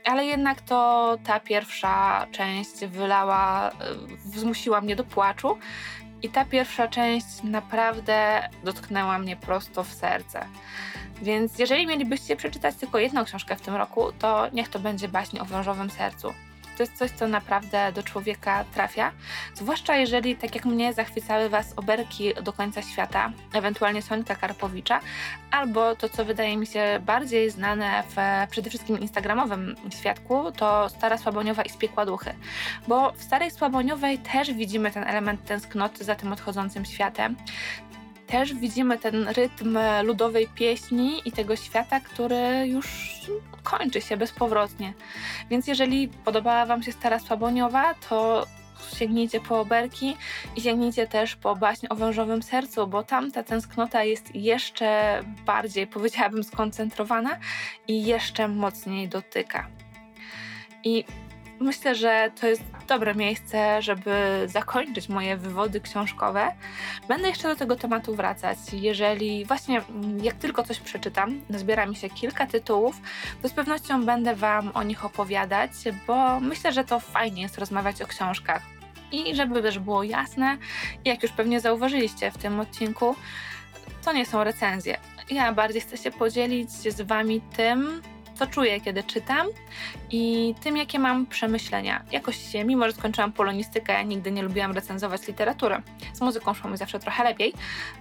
ale 0.05 0.25
jednak 0.25 0.61
to 0.61 1.17
ta 1.23 1.39
pierwsza 1.39 2.25
część 2.31 2.85
wylała, 2.85 3.71
zmusiła 4.25 4.81
mnie 4.81 4.95
do 4.95 5.03
płaczu. 5.03 5.57
I 6.23 6.29
ta 6.29 6.45
pierwsza 6.45 6.87
część 6.87 7.43
naprawdę 7.43 8.49
dotknęła 8.63 9.19
mnie 9.19 9.35
prosto 9.35 9.83
w 9.83 9.93
serce. 9.93 10.45
Więc 11.21 11.59
jeżeli 11.59 11.87
mielibyście 11.87 12.35
przeczytać 12.35 12.75
tylko 12.75 12.99
jedną 12.99 13.25
książkę 13.25 13.55
w 13.55 13.61
tym 13.61 13.75
roku, 13.75 14.11
to 14.19 14.47
niech 14.53 14.69
to 14.69 14.79
będzie 14.79 15.07
baśń 15.07 15.39
o 15.39 15.45
wężowym 15.45 15.89
sercu 15.89 16.33
to 16.79 16.83
jest 16.83 16.97
coś, 16.97 17.11
co 17.11 17.27
naprawdę 17.27 17.91
do 17.91 18.03
człowieka 18.03 18.65
trafia. 18.73 19.11
Zwłaszcza 19.55 19.95
jeżeli, 19.95 20.35
tak 20.35 20.55
jak 20.55 20.65
mnie, 20.65 20.93
zachwycały 20.93 21.49
Was 21.49 21.73
oberki 21.75 22.33
do 22.33 22.53
końca 22.53 22.81
świata, 22.81 23.31
ewentualnie 23.53 24.01
Sonika 24.01 24.35
Karpowicza, 24.35 24.99
albo 25.51 25.95
to, 25.95 26.09
co 26.09 26.25
wydaje 26.25 26.57
mi 26.57 26.67
się 26.67 26.99
bardziej 27.05 27.49
znane 27.49 28.03
w 28.09 28.15
przede 28.51 28.69
wszystkim 28.69 28.99
instagramowym 28.99 29.75
świadku, 29.99 30.51
to 30.51 30.89
Stara 30.89 31.17
Słaboniowa 31.17 31.61
i 31.61 31.69
Spiekła 31.69 32.05
Duchy. 32.05 32.33
Bo 32.87 33.11
w 33.11 33.23
Starej 33.23 33.51
Słaboniowej 33.51 34.17
też 34.17 34.53
widzimy 34.53 34.91
ten 34.91 35.03
element 35.03 35.45
tęsknoty 35.45 36.03
za 36.03 36.15
tym 36.15 36.33
odchodzącym 36.33 36.85
światem 36.85 37.35
też 38.31 38.53
widzimy 38.53 38.97
ten 38.97 39.27
rytm 39.27 39.77
ludowej 40.03 40.47
pieśni 40.55 41.21
i 41.25 41.31
tego 41.31 41.55
świata, 41.55 41.99
który 41.99 42.67
już 42.67 42.87
kończy 43.63 44.01
się 44.01 44.17
bezpowrotnie. 44.17 44.93
Więc 45.49 45.67
jeżeli 45.67 46.07
podobała 46.07 46.65
Wam 46.65 46.83
się 46.83 46.91
Stara 46.91 47.19
Słaboniowa, 47.19 47.93
to 47.93 48.45
sięgnijcie 48.97 49.39
po 49.39 49.59
oberki 49.59 50.17
i 50.55 50.61
sięgnijcie 50.61 51.07
też 51.07 51.35
po 51.35 51.55
baśń 51.55 51.87
o 51.89 51.95
wężowym 51.95 52.43
sercu, 52.43 52.87
bo 52.87 53.03
tam 53.03 53.31
ta 53.31 53.43
tęsknota 53.43 54.03
jest 54.03 54.35
jeszcze 54.35 55.19
bardziej, 55.45 55.87
powiedziałabym, 55.87 56.43
skoncentrowana 56.43 57.37
i 57.87 58.05
jeszcze 58.05 58.47
mocniej 58.47 59.07
dotyka. 59.07 59.67
I 60.83 61.05
myślę, 61.59 61.95
że 61.95 62.31
to 62.41 62.47
jest 62.47 62.63
dobre 62.87 63.15
miejsce, 63.15 63.81
żeby 63.81 64.11
zakończyć 64.45 65.09
moje 65.09 65.37
wywody 65.37 65.81
książkowe. 65.81 66.51
Będę 67.07 67.27
jeszcze 67.29 67.47
do 67.47 67.55
tego 67.55 67.75
tematu 67.75 68.15
wracać. 68.15 68.57
Jeżeli 68.73 69.45
właśnie 69.45 69.81
jak 70.23 70.35
tylko 70.35 70.63
coś 70.63 70.79
przeczytam, 70.79 71.41
zbiera 71.49 71.85
mi 71.85 71.95
się 71.95 72.09
kilka 72.09 72.47
tytułów, 72.47 73.01
to 73.41 73.49
z 73.49 73.53
pewnością 73.53 74.05
będę 74.05 74.35
Wam 74.35 74.71
o 74.73 74.83
nich 74.83 75.05
opowiadać, 75.05 75.71
bo 76.07 76.39
myślę, 76.39 76.73
że 76.73 76.83
to 76.83 76.99
fajnie 76.99 77.41
jest 77.41 77.57
rozmawiać 77.57 78.01
o 78.01 78.07
książkach. 78.07 78.61
I 79.11 79.35
żeby 79.35 79.61
też 79.61 79.79
było 79.79 80.03
jasne, 80.03 80.57
jak 81.05 81.23
już 81.23 81.31
pewnie 81.31 81.59
zauważyliście 81.59 82.31
w 82.31 82.37
tym 82.37 82.59
odcinku, 82.59 83.15
to 84.05 84.13
nie 84.13 84.25
są 84.25 84.43
recenzje. 84.43 84.97
Ja 85.29 85.53
bardziej 85.53 85.81
chcę 85.81 85.97
się 85.97 86.11
podzielić 86.11 86.71
z 86.71 87.01
Wami 87.01 87.41
tym, 87.41 88.01
co 88.39 88.47
czuję, 88.47 88.81
kiedy 88.81 89.03
czytam 89.03 89.47
i 90.11 90.55
tym, 90.63 90.77
jakie 90.77 90.99
mam 90.99 91.25
przemyślenia. 91.25 92.03
Jakoś 92.11 92.51
się, 92.51 92.63
mimo 92.63 92.85
że 92.85 92.91
skończyłam 92.91 93.31
polonistykę, 93.31 94.05
nigdy 94.05 94.31
nie 94.31 94.41
lubiłam 94.41 94.71
recenzować 94.71 95.27
literatury. 95.27 95.81
Z 96.13 96.21
muzyką 96.21 96.53
szło 96.53 96.69
mi 96.69 96.77
zawsze 96.77 96.99
trochę 96.99 97.23
lepiej, 97.23 97.53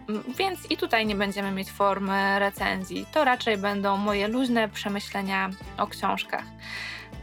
mm, 0.09 0.23
więc 0.39 0.71
i 0.71 0.77
tutaj 0.77 1.07
nie 1.07 1.15
będziemy 1.15 1.51
mieć 1.51 1.71
formy 1.71 2.39
recenzji. 2.39 3.07
To 3.13 3.25
raczej 3.25 3.57
będą 3.57 3.97
moje 3.97 4.29
luźne 4.29 4.69
przemyślenia 4.69 5.51
o 5.79 5.87
książkach. 5.87 6.45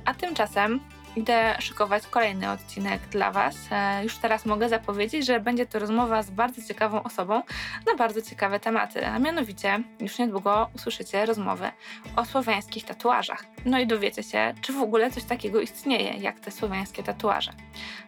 A 0.06 0.14
tymczasem 0.14 0.80
idę 1.16 1.56
szykować 1.60 2.08
kolejny 2.08 2.52
odcinek 2.52 3.02
dla 3.02 3.32
Was. 3.32 3.56
E, 3.72 4.04
już 4.04 4.18
teraz 4.18 4.46
mogę 4.46 4.70
zapowiedzieć, 4.70 5.26
że 5.26 5.40
będzie 5.40 5.66
to 5.66 5.80
rozmowa 5.80 6.24
z 6.24 6.30
bardzo 6.30 6.62
ciekawą 6.68 7.04
osobą 7.04 7.42
na 7.88 7.96
bardzo 7.98 8.22
ciekawe 8.22 8.60
tematy, 8.60 9.08
a 9.08 9.20
mianowicie 9.20 9.80
już 10.00 10.20
niedługo 10.20 10.70
usłyszycie 10.76 11.26
rozmowy 11.26 11.72
o 12.16 12.26
słowiańskich 12.26 12.86
tatuażach. 12.86 13.46
No 13.66 13.80
i 13.80 13.88
dowiecie 13.88 14.24
się, 14.24 14.54
czy 14.62 14.74
w 14.74 14.82
ogóle 14.82 15.12
coś 15.12 15.24
takiego 15.24 15.62
istnieje, 15.62 16.14
jak 16.14 16.40
te 16.40 16.52
słowiańskie 16.52 17.04
tatuaże. 17.04 17.52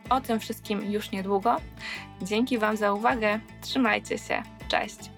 O 0.09 0.21
tym 0.21 0.39
wszystkim 0.39 0.91
już 0.91 1.11
niedługo. 1.11 1.55
Dzięki 2.21 2.57
Wam 2.57 2.77
za 2.77 2.93
uwagę. 2.93 3.39
Trzymajcie 3.61 4.17
się. 4.17 4.43
Cześć. 4.67 5.16